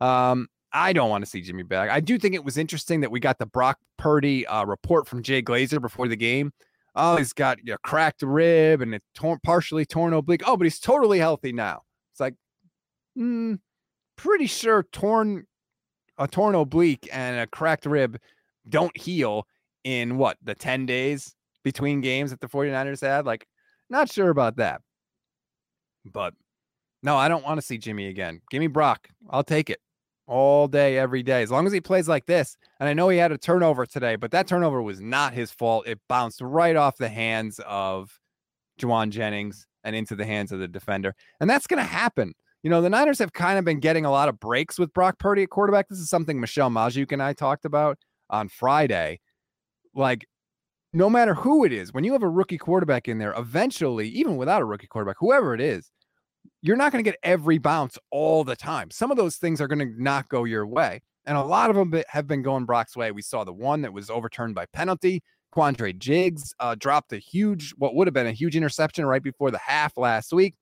[0.00, 1.90] Um, I don't want to see Jimmy back.
[1.90, 5.22] I do think it was interesting that we got the Brock Purdy uh, report from
[5.22, 6.50] Jay Glazer before the game.
[6.94, 10.44] Oh, he's got a cracked rib and a torn, partially torn oblique.
[10.46, 11.82] Oh, but he's totally healthy now.
[12.14, 12.36] It's like,
[13.18, 13.58] mm,
[14.16, 15.44] pretty sure torn
[16.16, 18.18] a torn oblique and a cracked rib
[18.68, 19.46] don't heal
[19.84, 23.26] in what the 10 days between games that the 49ers had.
[23.26, 23.46] Like,
[23.90, 24.80] not sure about that.
[26.04, 26.34] But
[27.02, 28.40] no, I don't want to see Jimmy again.
[28.50, 29.08] Give me Brock.
[29.30, 29.80] I'll take it
[30.26, 32.56] all day, every day, as long as he plays like this.
[32.80, 35.86] And I know he had a turnover today, but that turnover was not his fault.
[35.86, 38.18] It bounced right off the hands of
[38.80, 41.14] Jauan Jennings and into the hands of the defender.
[41.40, 42.34] And that's going to happen.
[42.62, 45.18] You know, the Niners have kind of been getting a lot of breaks with Brock
[45.18, 45.88] Purdy at quarterback.
[45.88, 47.98] This is something Michelle Magdziuk and I talked about
[48.32, 49.20] on Friday.
[49.94, 50.26] Like,
[50.92, 54.36] no matter who it is, when you have a rookie quarterback in there, eventually, even
[54.36, 55.90] without a rookie quarterback, whoever it is,
[56.60, 58.90] you're not going to get every bounce all the time.
[58.90, 61.02] Some of those things are going to not go your way.
[61.24, 63.12] And a lot of them have been going Brock's way.
[63.12, 65.22] We saw the one that was overturned by penalty.
[65.54, 69.50] Quandre Diggs uh, dropped a huge, what would have been a huge interception right before
[69.50, 70.54] the half last week.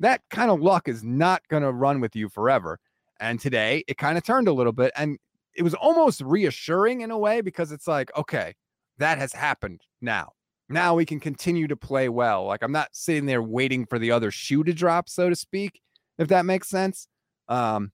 [0.00, 2.78] That kind of luck is not going to run with you forever.
[3.20, 4.92] And today it kind of turned a little bit.
[4.96, 5.18] And
[5.54, 8.54] it was almost reassuring in a way because it's like, okay,
[8.98, 10.32] that has happened now.
[10.68, 12.44] Now we can continue to play well.
[12.44, 15.80] Like I'm not sitting there waiting for the other shoe to drop, so to speak,
[16.18, 17.06] if that makes sense.
[17.48, 17.92] Um,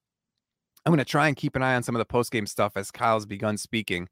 [0.86, 2.72] I'm going to try and keep an eye on some of the post game stuff
[2.76, 4.08] as Kyle's begun speaking.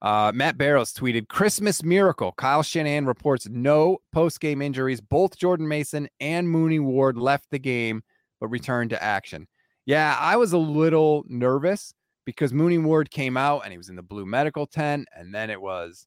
[0.00, 2.32] Uh, Matt Barrows tweeted Christmas miracle.
[2.36, 5.00] Kyle Shanahan reports no post game injuries.
[5.00, 8.02] Both Jordan Mason and Mooney Ward left the game.
[8.40, 9.48] but returned to action.
[9.86, 11.92] Yeah, I was a little nervous
[12.28, 15.08] because Mooney Ward came out and he was in the blue medical tent.
[15.16, 16.06] And then it was,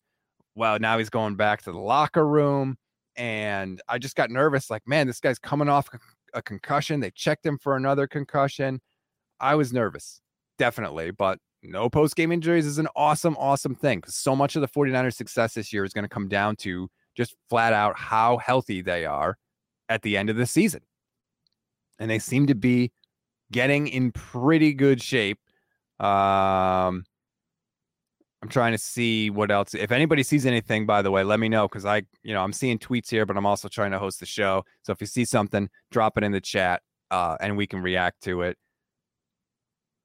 [0.54, 2.78] well, now he's going back to the locker room.
[3.16, 5.90] And I just got nervous like, man, this guy's coming off
[6.36, 7.00] a concussion.
[7.00, 8.82] They checked him for another concussion.
[9.40, 10.22] I was nervous,
[10.60, 14.62] definitely, but no post game injuries is an awesome, awesome thing because so much of
[14.62, 18.38] the 49ers' success this year is going to come down to just flat out how
[18.38, 19.40] healthy they are
[19.90, 20.82] at the end of the season.
[21.98, 22.92] And they seem to be
[23.52, 25.40] getting in pretty good shape.
[26.02, 27.06] Um,
[28.42, 29.76] I'm trying to see what else.
[29.76, 32.54] If anybody sees anything, by the way, let me know because I, you know, I'm
[32.54, 34.66] seeing tweets here, but I'm also trying to host the show.
[34.82, 38.24] So if you see something, drop it in the chat uh, and we can react
[38.24, 38.58] to it.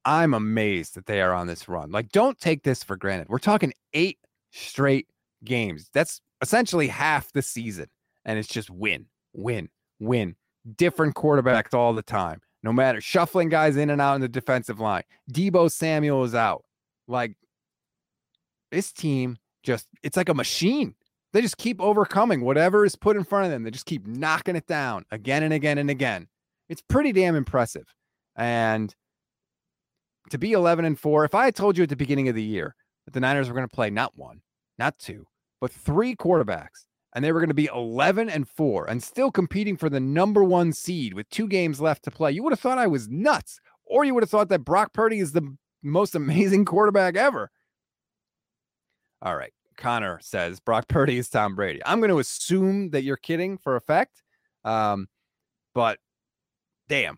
[0.05, 1.91] I'm amazed that they are on this run.
[1.91, 3.29] Like, don't take this for granted.
[3.29, 4.19] We're talking eight
[4.53, 5.09] straight
[5.43, 5.89] games.
[5.95, 7.87] That's essentially half the season.
[8.25, 10.37] And it's just win, win, win.
[10.77, 12.41] Different quarterbacks all the time.
[12.67, 15.05] No matter shuffling guys in and out in the defensive line.
[15.33, 16.65] Deebo Samuel is out.
[17.07, 17.37] Like
[18.73, 20.97] this team just it's like a machine.
[21.33, 23.63] They just keep overcoming whatever is put in front of them.
[23.63, 26.27] They just keep knocking it down again and again and again.
[26.69, 27.87] It's pretty damn impressive.
[28.35, 28.93] And
[30.31, 32.43] to be 11 and 4, if I had told you at the beginning of the
[32.43, 32.75] year
[33.05, 34.41] that the Niners were going to play not one,
[34.77, 35.25] not two,
[35.61, 36.86] but three quarterbacks
[37.17, 40.45] and they were going to be 11 and 4 and still competing for the number
[40.45, 43.59] 1 seed with two games left to play, you would have thought I was nuts
[43.87, 47.51] or you would have thought that Brock Purdy is the most amazing quarterback ever.
[49.23, 49.53] All right.
[49.79, 51.81] Connor says Brock Purdy is Tom Brady.
[51.87, 54.23] I'm going to assume that you're kidding for effect.
[54.63, 55.09] Um,
[55.75, 55.99] but
[56.87, 57.17] damn,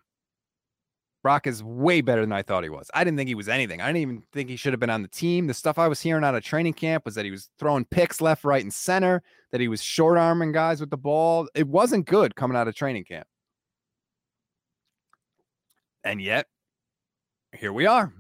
[1.29, 2.91] Brock is way better than I thought he was.
[2.95, 3.83] I didn't think he was anything.
[3.83, 5.47] I didn't even think he should have been on the team.
[5.47, 8.23] The stuff I was hearing out of training camp was that he was throwing picks
[8.23, 11.47] left, right, and center, that he was short arming guys with the ball.
[11.55, 13.27] It wasn't good coming out of training camp.
[16.03, 16.47] And yet,
[17.53, 18.11] here we are.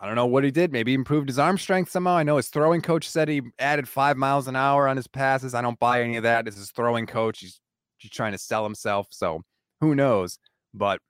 [0.00, 0.70] I don't know what he did.
[0.70, 2.14] Maybe he improved his arm strength somehow.
[2.14, 5.54] I know his throwing coach said he added five miles an hour on his passes.
[5.54, 6.44] I don't buy any of that.
[6.44, 7.40] This is throwing coach.
[7.40, 7.58] He's,
[7.96, 9.08] he's trying to sell himself.
[9.10, 9.42] So
[9.80, 10.38] who knows?
[10.72, 11.00] But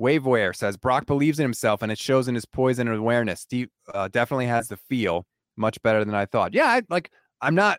[0.00, 3.46] Waveware says Brock believes in himself and it shows in his poise and awareness.
[3.48, 5.26] He uh, definitely has the feel
[5.56, 6.52] much better than I thought.
[6.52, 7.78] Yeah, I, like I'm not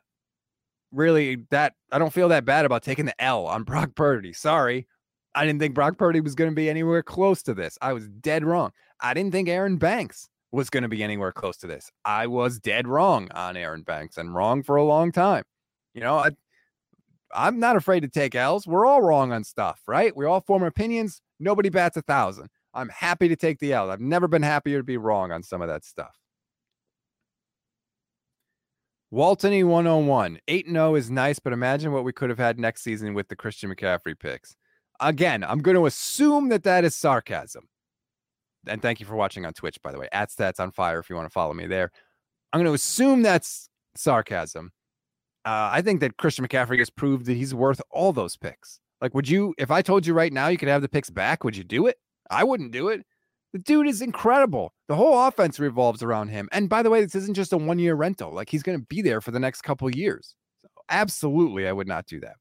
[0.91, 1.73] really that.
[1.91, 4.33] I don't feel that bad about taking the L on Brock Purdy.
[4.33, 4.87] Sorry,
[5.35, 7.77] I didn't think Brock Purdy was going to be anywhere close to this.
[7.81, 8.71] I was dead wrong.
[9.01, 11.91] I didn't think Aaron Banks was going to be anywhere close to this.
[12.05, 15.43] I was dead wrong on Aaron Banks and wrong for a long time.
[15.93, 16.29] You know, I,
[17.33, 18.67] I'm not afraid to take L's.
[18.67, 20.15] We're all wrong on stuff, right?
[20.15, 21.21] We all form opinions.
[21.39, 22.49] Nobody bats a thousand.
[22.73, 23.89] I'm happy to take the L.
[23.89, 26.15] I've never been happier to be wrong on some of that stuff.
[29.13, 30.39] Waltony 101.
[30.47, 33.35] 8 0 is nice, but imagine what we could have had next season with the
[33.35, 34.55] Christian McCaffrey picks.
[34.99, 37.67] Again, I'm going to assume that that is sarcasm
[38.67, 41.09] and thank you for watching on Twitch, by the way, at Stats on Fire if
[41.09, 41.91] you want to follow me there.
[42.51, 44.71] I'm going to assume that's sarcasm.
[45.45, 48.79] Uh, I think that Christian McCaffrey has proved that he's worth all those picks.
[48.99, 51.43] Like, would you, if I told you right now you could have the picks back,
[51.43, 51.97] would you do it?
[52.31, 53.05] I wouldn't do it.
[53.53, 54.73] The dude is incredible.
[54.87, 56.49] The whole offense revolves around him.
[56.51, 58.31] And by the way, this isn't just a one year rental.
[58.31, 60.35] Like, he's going to be there for the next couple years.
[60.61, 62.37] So absolutely, I would not do that.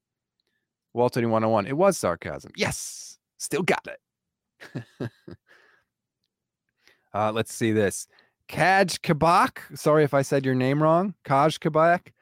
[0.94, 1.66] Walter 101.
[1.66, 2.52] It was sarcasm.
[2.56, 5.10] Yes, still got it.
[7.14, 8.08] Uh, let's see this.
[8.48, 9.60] Kaj Kabak.
[9.78, 11.14] Sorry if I said your name wrong.
[11.24, 12.12] Kaj Kabak.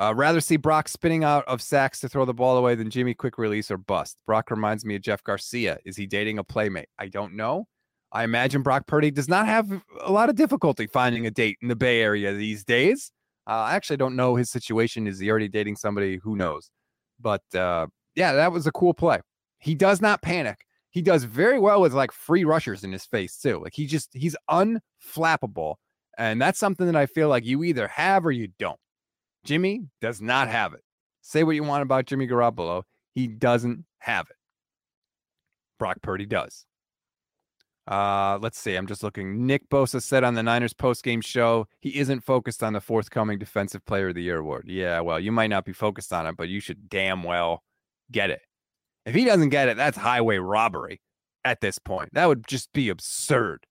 [0.00, 3.14] Uh, rather see Brock spinning out of sacks to throw the ball away than Jimmy
[3.14, 4.16] quick release or bust.
[4.26, 5.78] Brock reminds me of Jeff Garcia.
[5.84, 6.88] Is he dating a playmate?
[6.98, 7.66] I don't know.
[8.10, 11.68] I imagine Brock Purdy does not have a lot of difficulty finding a date in
[11.68, 13.12] the Bay Area these days.
[13.46, 15.06] Uh, I actually don't know his situation.
[15.06, 16.18] Is he already dating somebody?
[16.22, 16.70] Who knows?
[17.20, 19.20] But uh, yeah, that was a cool play.
[19.58, 20.58] He does not panic
[20.94, 23.60] he does very well with like free rushers in his face too.
[23.60, 25.74] Like he just he's unflappable.
[26.16, 28.78] And that's something that I feel like you either have or you don't.
[29.44, 30.82] Jimmy does not have it.
[31.20, 32.82] Say what you want about Jimmy Garoppolo,
[33.14, 34.36] he doesn't have it.
[35.78, 36.66] Brock Purdy does.
[37.86, 38.74] Uh, let's see.
[38.76, 39.46] I'm just looking.
[39.46, 43.84] Nick Bosa said on the Niners post-game show he isn't focused on the forthcoming Defensive
[43.84, 44.64] Player of the Year award.
[44.66, 47.62] Yeah, well, you might not be focused on it, but you should damn well
[48.10, 48.40] get it.
[49.04, 51.02] If he doesn't get it, that's highway robbery
[51.44, 52.08] at this point.
[52.14, 53.66] That would just be absurd.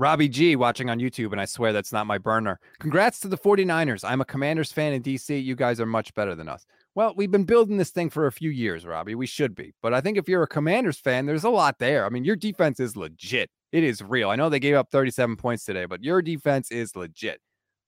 [0.00, 2.58] Robbie G watching on YouTube, and I swear that's not my burner.
[2.78, 4.02] Congrats to the 49ers.
[4.02, 5.44] I'm a Commanders fan in DC.
[5.44, 6.64] You guys are much better than us.
[6.94, 9.14] Well, we've been building this thing for a few years, Robbie.
[9.14, 9.74] We should be.
[9.82, 12.06] But I think if you're a Commanders fan, there's a lot there.
[12.06, 13.50] I mean, your defense is legit.
[13.72, 14.30] It is real.
[14.30, 17.38] I know they gave up 37 points today, but your defense is legit.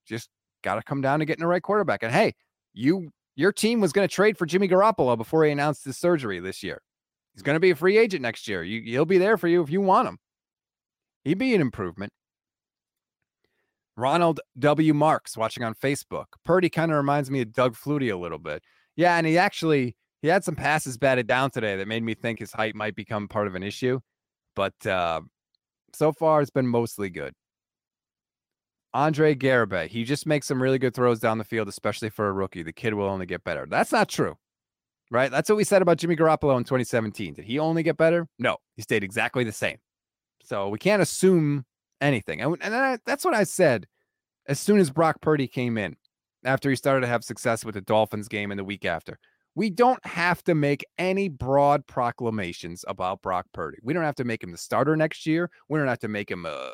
[0.05, 0.29] Just
[0.63, 2.03] got to come down to getting the right quarterback.
[2.03, 2.35] And hey,
[2.75, 6.39] you your team was going to trade for Jimmy Garoppolo before he announced his surgery
[6.39, 6.79] this year.
[7.33, 8.63] He's going to be a free agent next year.
[8.63, 10.19] You, he'll be there for you if you want him.
[11.23, 12.11] He'd be an improvement.
[13.95, 14.93] Ronald W.
[14.93, 16.25] Marks watching on Facebook.
[16.43, 18.63] Purdy kind of reminds me of Doug Flutie a little bit.
[18.95, 22.39] Yeah, and he actually he had some passes batted down today that made me think
[22.39, 23.99] his height might become part of an issue.
[24.55, 25.21] But uh,
[25.93, 27.33] so far, it's been mostly good.
[28.93, 32.31] Andre Garibay, he just makes some really good throws down the field, especially for a
[32.31, 32.61] rookie.
[32.61, 33.65] The kid will only get better.
[33.67, 34.35] That's not true,
[35.09, 35.31] right?
[35.31, 37.33] That's what we said about Jimmy Garoppolo in 2017.
[37.33, 38.27] Did he only get better?
[38.37, 39.77] No, he stayed exactly the same.
[40.43, 41.65] So we can't assume
[42.01, 42.41] anything.
[42.41, 43.87] And, and I, that's what I said
[44.47, 45.95] as soon as Brock Purdy came in
[46.45, 49.17] after he started to have success with the Dolphins game in the week after.
[49.55, 53.77] We don't have to make any broad proclamations about Brock Purdy.
[53.83, 55.49] We don't have to make him the starter next year.
[55.69, 56.71] We don't have to make him uh,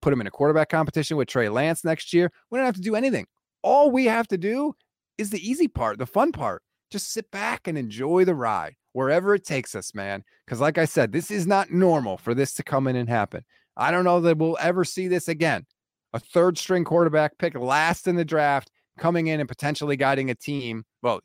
[0.00, 2.32] put him in a quarterback competition with Trey Lance next year.
[2.50, 3.26] We don't have to do anything.
[3.62, 4.72] All we have to do
[5.18, 6.62] is the easy part, the fun part.
[6.92, 10.22] Just sit back and enjoy the ride wherever it takes us, man.
[10.44, 13.44] Because, like I said, this is not normal for this to come in and happen.
[13.76, 15.64] I don't know that we'll ever see this again.
[16.12, 20.34] A third string quarterback pick last in the draft coming in and potentially guiding a
[20.34, 20.84] team.
[21.00, 21.20] Well,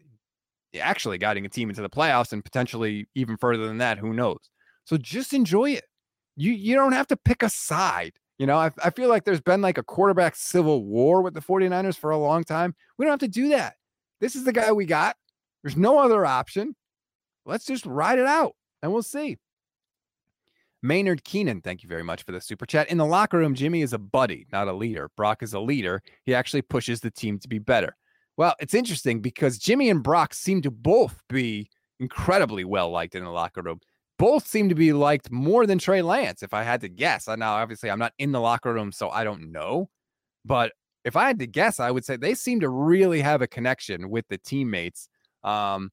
[0.80, 3.98] actually guiding a team into the playoffs and potentially even further than that.
[3.98, 4.40] Who knows?
[4.86, 5.84] So just enjoy it.
[6.38, 8.14] You you don't have to pick a side.
[8.38, 11.42] You know, I, I feel like there's been like a quarterback civil war with the
[11.42, 12.76] 49ers for a long time.
[12.98, 13.76] We don't have to do that.
[14.22, 15.16] This is the guy we got.
[15.68, 16.78] There's no other option.
[17.46, 19.36] Let's just ride it out and we'll see.
[20.82, 22.90] Maynard Keenan, thank you very much for the super chat.
[22.90, 25.12] In the locker room, Jimmy is a buddy, not a leader.
[25.18, 26.02] Brock is a leader.
[26.24, 27.98] He actually pushes the team to be better.
[28.38, 33.26] Well, it's interesting because Jimmy and Brock seem to both be incredibly well liked in
[33.26, 33.82] the locker room.
[34.18, 37.28] Both seem to be liked more than Trey Lance, if I had to guess.
[37.28, 39.90] Now, obviously, I'm not in the locker room, so I don't know.
[40.46, 40.72] But
[41.04, 44.10] if I had to guess, I would say they seem to really have a connection
[44.10, 45.10] with the teammates.
[45.48, 45.92] Um,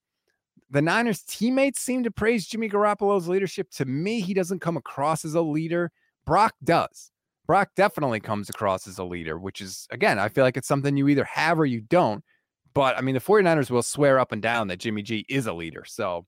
[0.71, 3.71] the Niners teammates seem to praise Jimmy Garoppolo's leadership.
[3.73, 5.93] To me, he doesn't come across as a leader.
[6.27, 7.11] Brock does.
[7.47, 10.97] Brock definitely comes across as a leader, which is, again, I feel like it's something
[10.97, 12.25] you either have or you don't.
[12.73, 15.53] But I mean, the 49ers will swear up and down that Jimmy G is a
[15.53, 15.85] leader.
[15.87, 16.27] So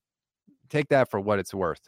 [0.69, 1.81] take that for what it's worth.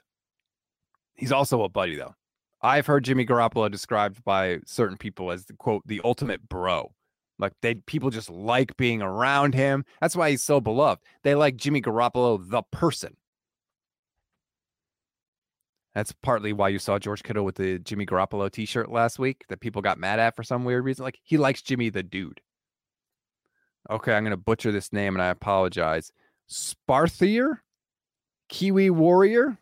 [1.15, 2.15] He's also a buddy, though.
[2.61, 6.91] I've heard Jimmy Garoppolo described by certain people as the quote, the ultimate bro.
[7.39, 9.85] Like they people just like being around him.
[10.01, 11.01] That's why he's so beloved.
[11.23, 13.15] They like Jimmy Garoppolo, the person.
[15.95, 19.59] That's partly why you saw George Kittle with the Jimmy Garoppolo t-shirt last week that
[19.59, 21.03] people got mad at for some weird reason.
[21.03, 22.41] Like he likes Jimmy the dude.
[23.89, 26.11] Okay, I'm gonna butcher this name and I apologize.
[26.47, 27.63] Sparthier?
[28.49, 29.57] Kiwi Warrior?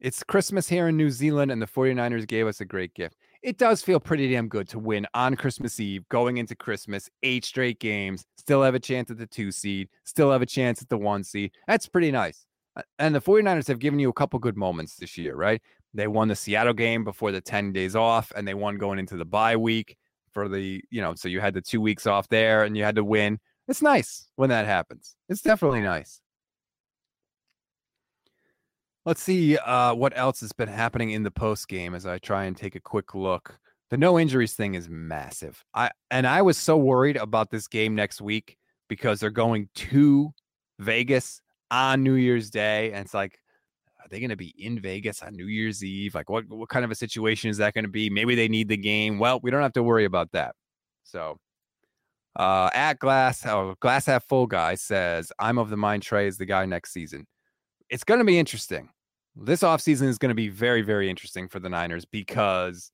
[0.00, 3.58] It's Christmas here in New Zealand, and the 49ers gave us a great gift it
[3.58, 7.78] does feel pretty damn good to win on Christmas Eve, going into Christmas, eight straight
[7.78, 10.98] games, still have a chance at the two seed, still have a chance at the
[10.98, 11.52] one seed.
[11.66, 12.46] That's pretty nice.
[12.98, 15.60] And the 49ers have given you a couple good moments this year, right?
[15.94, 19.16] They won the Seattle game before the 10 days off, and they won going into
[19.16, 19.96] the bye week
[20.32, 22.96] for the, you know, so you had the two weeks off there and you had
[22.96, 23.38] to win.
[23.66, 25.16] It's nice when that happens.
[25.28, 26.20] It's definitely nice.
[29.08, 32.44] Let's see uh, what else has been happening in the post game as I try
[32.44, 33.58] and take a quick look.
[33.88, 35.64] The no injuries thing is massive.
[35.72, 40.34] I and I was so worried about this game next week because they're going to
[40.78, 41.40] Vegas
[41.70, 43.40] on New Year's Day, and it's like,
[43.98, 46.14] are they going to be in Vegas on New Year's Eve?
[46.14, 48.10] Like, what what kind of a situation is that going to be?
[48.10, 49.18] Maybe they need the game.
[49.18, 50.54] Well, we don't have to worry about that.
[51.04, 51.38] So,
[52.36, 56.36] uh, at glass, oh, glass half full guy says, "I'm of the mind Trey is
[56.36, 57.26] the guy next season."
[57.88, 58.90] It's going to be interesting
[59.40, 62.90] this offseason is going to be very, very interesting for the Niners because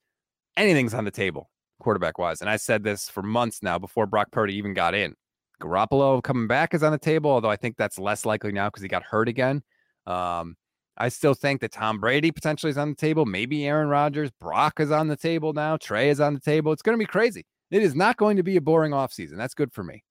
[0.57, 2.41] anything's on the table quarterback wise.
[2.41, 5.15] And I said this for months now before Brock Purdy even got in.
[5.61, 8.83] Garoppolo coming back is on the table, although I think that's less likely now because
[8.83, 9.63] he got hurt again.
[10.07, 10.57] Um,
[10.97, 13.25] I still think that Tom Brady potentially is on the table.
[13.25, 14.31] Maybe Aaron Rodgers.
[14.41, 15.77] Brock is on the table now.
[15.77, 16.73] Trey is on the table.
[16.73, 17.45] It's going to be crazy.
[17.71, 19.37] It is not going to be a boring offseason.
[19.37, 20.05] That's good for me.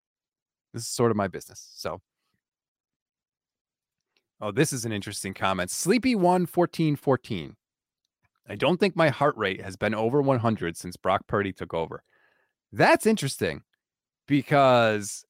[0.74, 1.72] This is sort of my business.
[1.76, 2.02] So
[4.44, 5.72] Oh, this is an interesting comment.
[5.72, 7.56] Sleepy one fourteen fourteen.
[8.50, 12.04] I don't think my heart rate has been over 100 since Brock Purdy took over.
[12.74, 13.62] That's interesting
[14.28, 15.24] because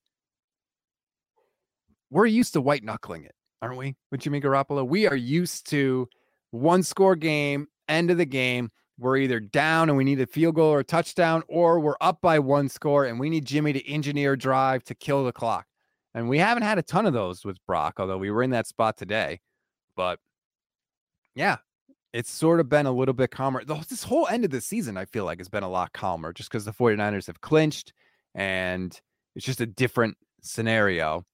[2.10, 3.96] we're used to white knuckling it, aren't we?
[4.10, 6.10] With Jimmy Garoppolo, we are used to
[6.50, 8.72] one score game, end of the game.
[8.98, 12.20] We're either down and we need a field goal or a touchdown, or we're up
[12.20, 15.68] by one score and we need Jimmy to engineer drive to kill the clock.
[16.14, 18.68] And we haven't had a ton of those with Brock, although we were in that
[18.68, 19.40] spot today.
[19.96, 20.20] But
[21.36, 21.58] yeah,
[22.14, 23.64] it's sort of been a little bit calmer.
[23.66, 26.50] This whole end of the season, I feel like, has been a lot calmer just
[26.50, 27.94] because the 49ers have clinched
[28.36, 29.00] and
[29.36, 31.26] it's just a different scenario.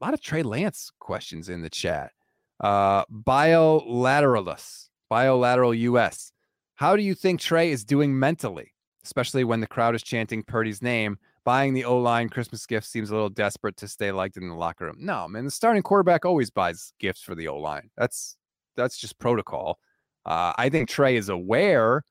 [0.00, 2.12] A lot of Trey Lance questions in the chat.
[2.60, 6.32] Uh, biolateralus, biolateral US.
[6.76, 8.72] How do you think Trey is doing mentally,
[9.04, 11.18] especially when the crowd is chanting Purdy's name?
[11.44, 14.54] Buying the O line Christmas gift seems a little desperate to stay liked in the
[14.54, 14.96] locker room.
[15.00, 17.90] No, man, the starting quarterback always buys gifts for the O line.
[17.96, 18.36] That's
[18.76, 19.78] that's just protocol.
[20.24, 22.04] Uh, I think Trey is aware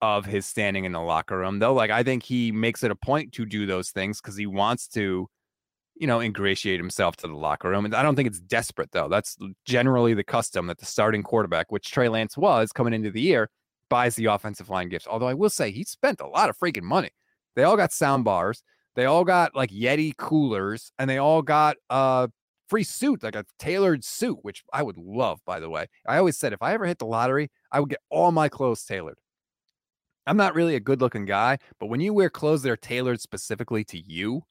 [0.00, 1.74] of his standing in the locker room, though.
[1.74, 4.88] Like I think he makes it a point to do those things because he wants
[4.88, 5.28] to,
[5.96, 7.84] you know, ingratiate himself to the locker room.
[7.84, 9.08] And I don't think it's desperate though.
[9.08, 9.36] That's
[9.66, 13.50] generally the custom that the starting quarterback, which Trey Lance was coming into the year,
[13.90, 15.06] buys the offensive line gifts.
[15.06, 17.10] Although I will say he spent a lot of freaking money.
[17.58, 18.62] They all got sound bars.
[18.94, 22.28] They all got like Yeti coolers, and they all got a
[22.68, 25.88] free suit, like a tailored suit, which I would love, by the way.
[26.06, 28.84] I always said if I ever hit the lottery, I would get all my clothes
[28.84, 29.18] tailored.
[30.24, 33.20] I'm not really a good looking guy, but when you wear clothes that are tailored
[33.20, 34.42] specifically to you,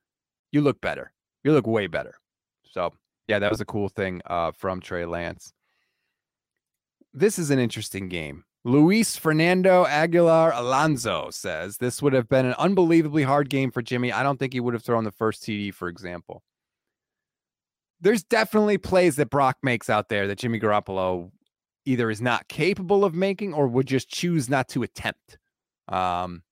[0.51, 1.13] you look better.
[1.45, 2.15] You look way better.
[2.69, 2.91] So,
[3.29, 5.53] yeah, that was a cool thing uh, from Trey Lance.
[7.13, 8.43] This is an interesting game.
[8.67, 14.11] Luis Fernando Aguilar Alonso says this would have been an unbelievably hard game for Jimmy.
[14.11, 16.43] I don't think he would have thrown the first TD, for example.
[18.01, 21.31] There's definitely plays that Brock makes out there that Jimmy Garoppolo
[21.85, 25.37] either is not capable of making or would just choose not to attempt.
[25.87, 26.43] Um,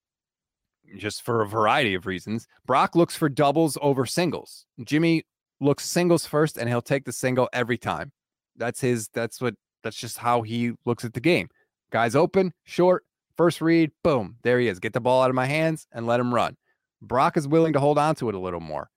[0.98, 2.48] just for a variety of reasons.
[2.66, 4.66] Brock looks for doubles over singles.
[4.86, 5.24] Jimmy
[5.60, 8.14] looks singles first and he'll take the single every time.
[8.56, 11.50] That's his, that's what, that's just how he looks at the game.
[11.96, 13.06] Guys open, short,
[13.38, 14.80] first read, boom, there he is.
[14.82, 16.58] Get the ball out of my hands and let him run.
[17.02, 18.90] Brock is willing to hold on to it a little more.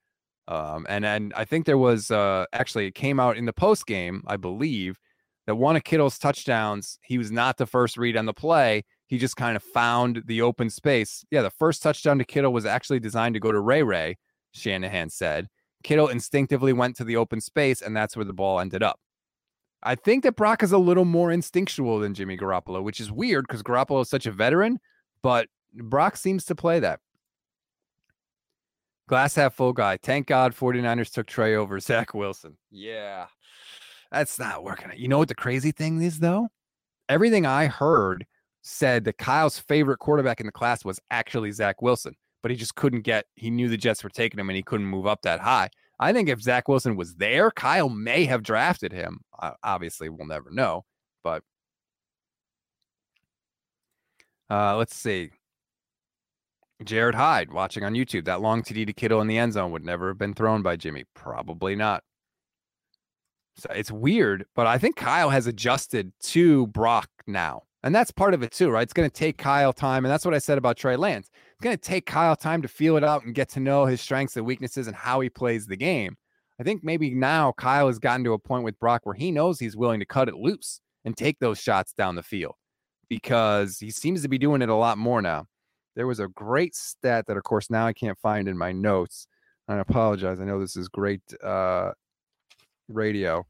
[0.48, 3.86] Um, and and I think there was uh, actually it came out in the post
[3.86, 4.98] game, I believe,
[5.46, 8.82] that one of Kittle's touchdowns, he was not the first read on the play.
[9.06, 11.24] He just kind of found the open space.
[11.30, 14.16] Yeah, the first touchdown to Kittle was actually designed to go to Ray Ray,
[14.50, 15.46] Shanahan said.
[15.84, 18.98] Kittle instinctively went to the open space, and that's where the ball ended up.
[19.82, 23.46] I think that Brock is a little more instinctual than Jimmy Garoppolo, which is weird
[23.46, 24.78] because Garoppolo is such a veteran,
[25.22, 27.00] but Brock seems to play that.
[29.08, 29.96] Glass half full guy.
[30.02, 32.56] Thank God 49ers took Trey over Zach Wilson.
[32.70, 33.26] Yeah,
[34.10, 34.90] that's not working.
[34.96, 36.48] You know what the crazy thing is, though?
[37.08, 38.26] Everything I heard
[38.62, 42.74] said that Kyle's favorite quarterback in the class was actually Zach Wilson, but he just
[42.74, 45.40] couldn't get, he knew the Jets were taking him and he couldn't move up that
[45.40, 45.70] high.
[46.00, 49.20] I think if Zach Wilson was there, Kyle may have drafted him.
[49.38, 50.84] Uh, obviously, we'll never know,
[51.24, 51.42] but
[54.50, 55.30] uh, let's see.
[56.84, 58.24] Jared Hyde watching on YouTube.
[58.26, 60.76] That long TD to Kittle in the end zone would never have been thrown by
[60.76, 61.04] Jimmy.
[61.14, 62.04] Probably not.
[63.56, 67.64] So it's weird, but I think Kyle has adjusted to Brock now.
[67.82, 68.82] And that's part of it too, right?
[68.82, 70.04] It's going to take Kyle time.
[70.04, 71.28] And that's what I said about Trey Lance.
[71.58, 74.00] It's going to take Kyle time to feel it out and get to know his
[74.00, 76.16] strengths and weaknesses and how he plays the game.
[76.60, 79.58] I think maybe now Kyle has gotten to a point with Brock where he knows
[79.58, 82.54] he's willing to cut it loose and take those shots down the field
[83.08, 85.46] because he seems to be doing it a lot more now.
[85.96, 89.26] There was a great stat that, of course, now I can't find in my notes.
[89.66, 90.38] I apologize.
[90.38, 91.90] I know this is great uh,
[92.88, 93.44] radio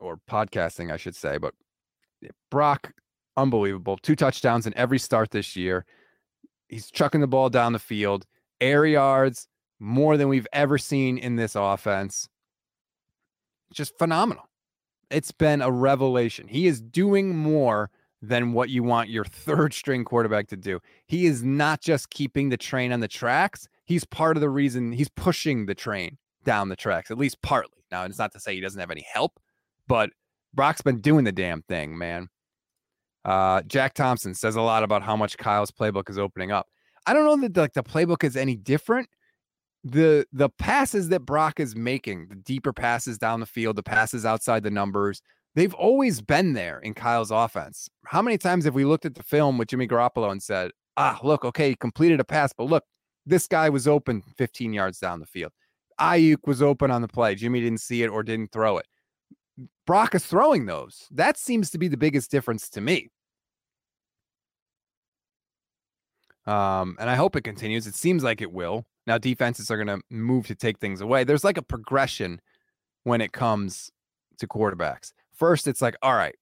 [0.00, 1.54] or podcasting, I should say, but
[2.50, 2.92] Brock
[3.38, 3.96] unbelievable.
[3.96, 5.86] Two touchdowns in every start this year.
[6.70, 8.26] He's chucking the ball down the field,
[8.60, 9.48] air yards,
[9.80, 12.28] more than we've ever seen in this offense.
[13.72, 14.48] Just phenomenal.
[15.10, 16.46] It's been a revelation.
[16.46, 17.90] He is doing more
[18.22, 20.78] than what you want your third string quarterback to do.
[21.06, 24.92] He is not just keeping the train on the tracks, he's part of the reason
[24.92, 27.84] he's pushing the train down the tracks, at least partly.
[27.90, 29.40] Now, it's not to say he doesn't have any help,
[29.88, 30.10] but
[30.54, 32.28] Brock's been doing the damn thing, man.
[33.24, 36.68] Uh, Jack Thompson says a lot about how much Kyle's playbook is opening up.
[37.06, 39.08] I don't know that like the playbook is any different.
[39.82, 44.26] The the passes that Brock is making, the deeper passes down the field, the passes
[44.26, 45.22] outside the numbers,
[45.54, 47.88] they've always been there in Kyle's offense.
[48.06, 51.18] How many times have we looked at the film with Jimmy Garoppolo and said, "Ah,
[51.22, 52.84] look, okay, he completed a pass, but look,
[53.26, 55.52] this guy was open 15 yards down the field.
[56.00, 57.34] Aiyuk was open on the play.
[57.34, 58.86] Jimmy didn't see it or didn't throw it.
[59.86, 61.06] Brock is throwing those.
[61.10, 63.10] That seems to be the biggest difference to me.
[66.46, 67.86] Um, and I hope it continues.
[67.86, 68.86] It seems like it will.
[69.06, 71.24] Now defenses are going to move to take things away.
[71.24, 72.40] There's like a progression
[73.04, 73.90] when it comes
[74.38, 75.12] to quarterbacks.
[75.34, 76.34] First, it's like, all right,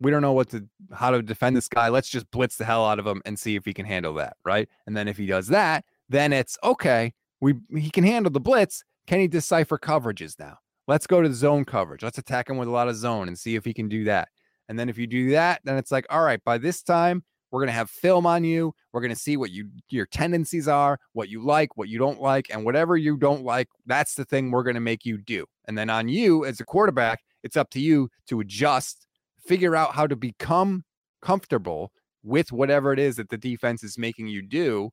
[0.00, 1.88] we don't know what to how to defend this guy.
[1.88, 4.36] Let's just blitz the hell out of him and see if he can handle that,
[4.44, 4.68] right?
[4.86, 7.12] And then if he does that, then it's okay.
[7.40, 8.84] We he can handle the blitz.
[9.06, 10.58] Can he decipher coverages now?
[10.90, 12.02] Let's go to zone coverage.
[12.02, 14.28] Let's attack him with a lot of zone and see if he can do that.
[14.68, 17.22] And then if you do that, then it's like, all right, by this time,
[17.52, 18.74] we're going to have film on you.
[18.92, 22.20] We're going to see what you your tendencies are, what you like, what you don't
[22.20, 25.46] like, and whatever you don't like, that's the thing we're going to make you do.
[25.68, 29.06] And then on you as a quarterback, It's up to you to adjust,
[29.46, 30.84] figure out how to become
[31.22, 34.90] comfortable with whatever it is that the defense is making you do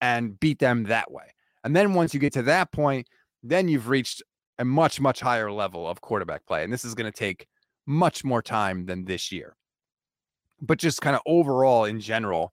[0.00, 1.34] and beat them that way.
[1.64, 3.08] And then once you get to that point,
[3.42, 4.22] then you've reached
[4.60, 6.62] a much, much higher level of quarterback play.
[6.62, 7.46] And this is going to take
[7.86, 9.56] much more time than this year.
[10.60, 12.52] But just kind of overall in general,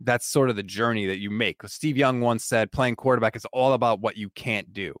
[0.00, 1.62] that's sort of the journey that you make.
[1.66, 4.94] Steve Young once said playing quarterback is all about what you can't do.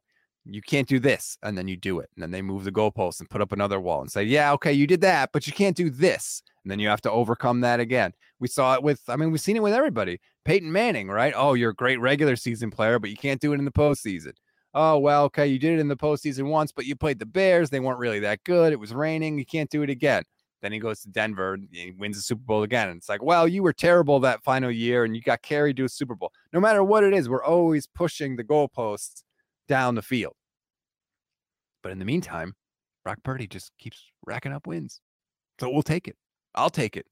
[0.46, 2.08] You can't do this, and then you do it.
[2.14, 4.72] And then they move the goalpost and put up another wall and say, Yeah, okay,
[4.72, 6.42] you did that, but you can't do this.
[6.64, 8.12] And then you have to overcome that again.
[8.38, 10.18] We saw it with, I mean, we've seen it with everybody.
[10.44, 11.34] Peyton Manning, right?
[11.36, 14.32] Oh, you're a great regular season player, but you can't do it in the postseason.
[14.72, 17.70] Oh, well, okay, you did it in the postseason once, but you played the Bears.
[17.70, 18.72] They weren't really that good.
[18.72, 19.38] It was raining.
[19.38, 20.22] You can't do it again.
[20.62, 22.88] Then he goes to Denver and he wins the Super Bowl again.
[22.88, 25.84] And it's like, well, you were terrible that final year and you got carried to
[25.84, 26.32] a Super Bowl.
[26.52, 29.22] No matter what it is, we're always pushing the goalposts
[29.68, 30.34] down the field.
[31.82, 32.54] But in the meantime,
[33.04, 35.00] Brock Purdy just keeps racking up wins.
[35.58, 36.16] So we'll take it.
[36.54, 37.06] I'll take it.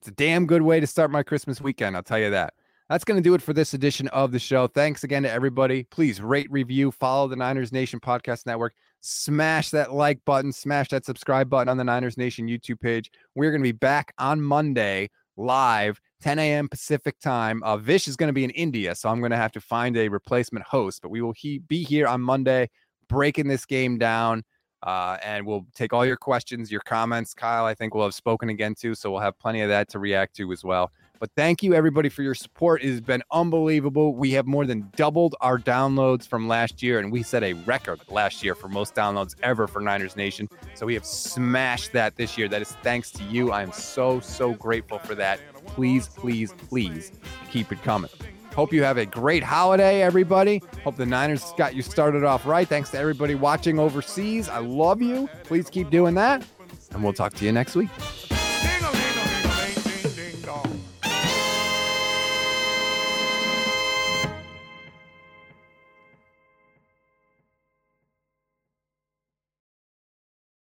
[0.00, 1.96] It's a damn good way to start my Christmas weekend.
[1.96, 2.54] I'll tell you that.
[2.90, 4.66] That's going to do it for this edition of the show.
[4.66, 5.84] Thanks again to everybody.
[5.84, 8.74] Please rate, review, follow the Niners Nation Podcast Network.
[9.00, 13.10] Smash that like button, smash that subscribe button on the Niners Nation YouTube page.
[13.34, 15.08] We're going to be back on Monday
[15.38, 16.68] live, 10 a.m.
[16.68, 17.62] Pacific time.
[17.62, 19.96] Uh, Vish is going to be in India, so I'm going to have to find
[19.96, 22.68] a replacement host, but we will he- be here on Monday
[23.08, 24.42] breaking this game down.
[24.82, 27.32] Uh, and we'll take all your questions, your comments.
[27.32, 28.94] Kyle, I think we'll have spoken again too.
[28.94, 30.92] So we'll have plenty of that to react to as well.
[31.20, 32.82] But thank you everybody for your support.
[32.82, 34.14] It has been unbelievable.
[34.14, 38.00] We have more than doubled our downloads from last year, and we set a record
[38.08, 40.48] last year for most downloads ever for Niners Nation.
[40.74, 42.48] So we have smashed that this year.
[42.48, 43.52] That is thanks to you.
[43.52, 45.40] I am so, so grateful for that.
[45.66, 47.12] Please, please, please
[47.50, 48.10] keep it coming.
[48.54, 50.62] Hope you have a great holiday, everybody.
[50.84, 52.68] Hope the Niners got you started off right.
[52.68, 54.48] Thanks to everybody watching overseas.
[54.48, 55.28] I love you.
[55.42, 56.44] Please keep doing that.
[56.92, 57.90] And we'll talk to you next week.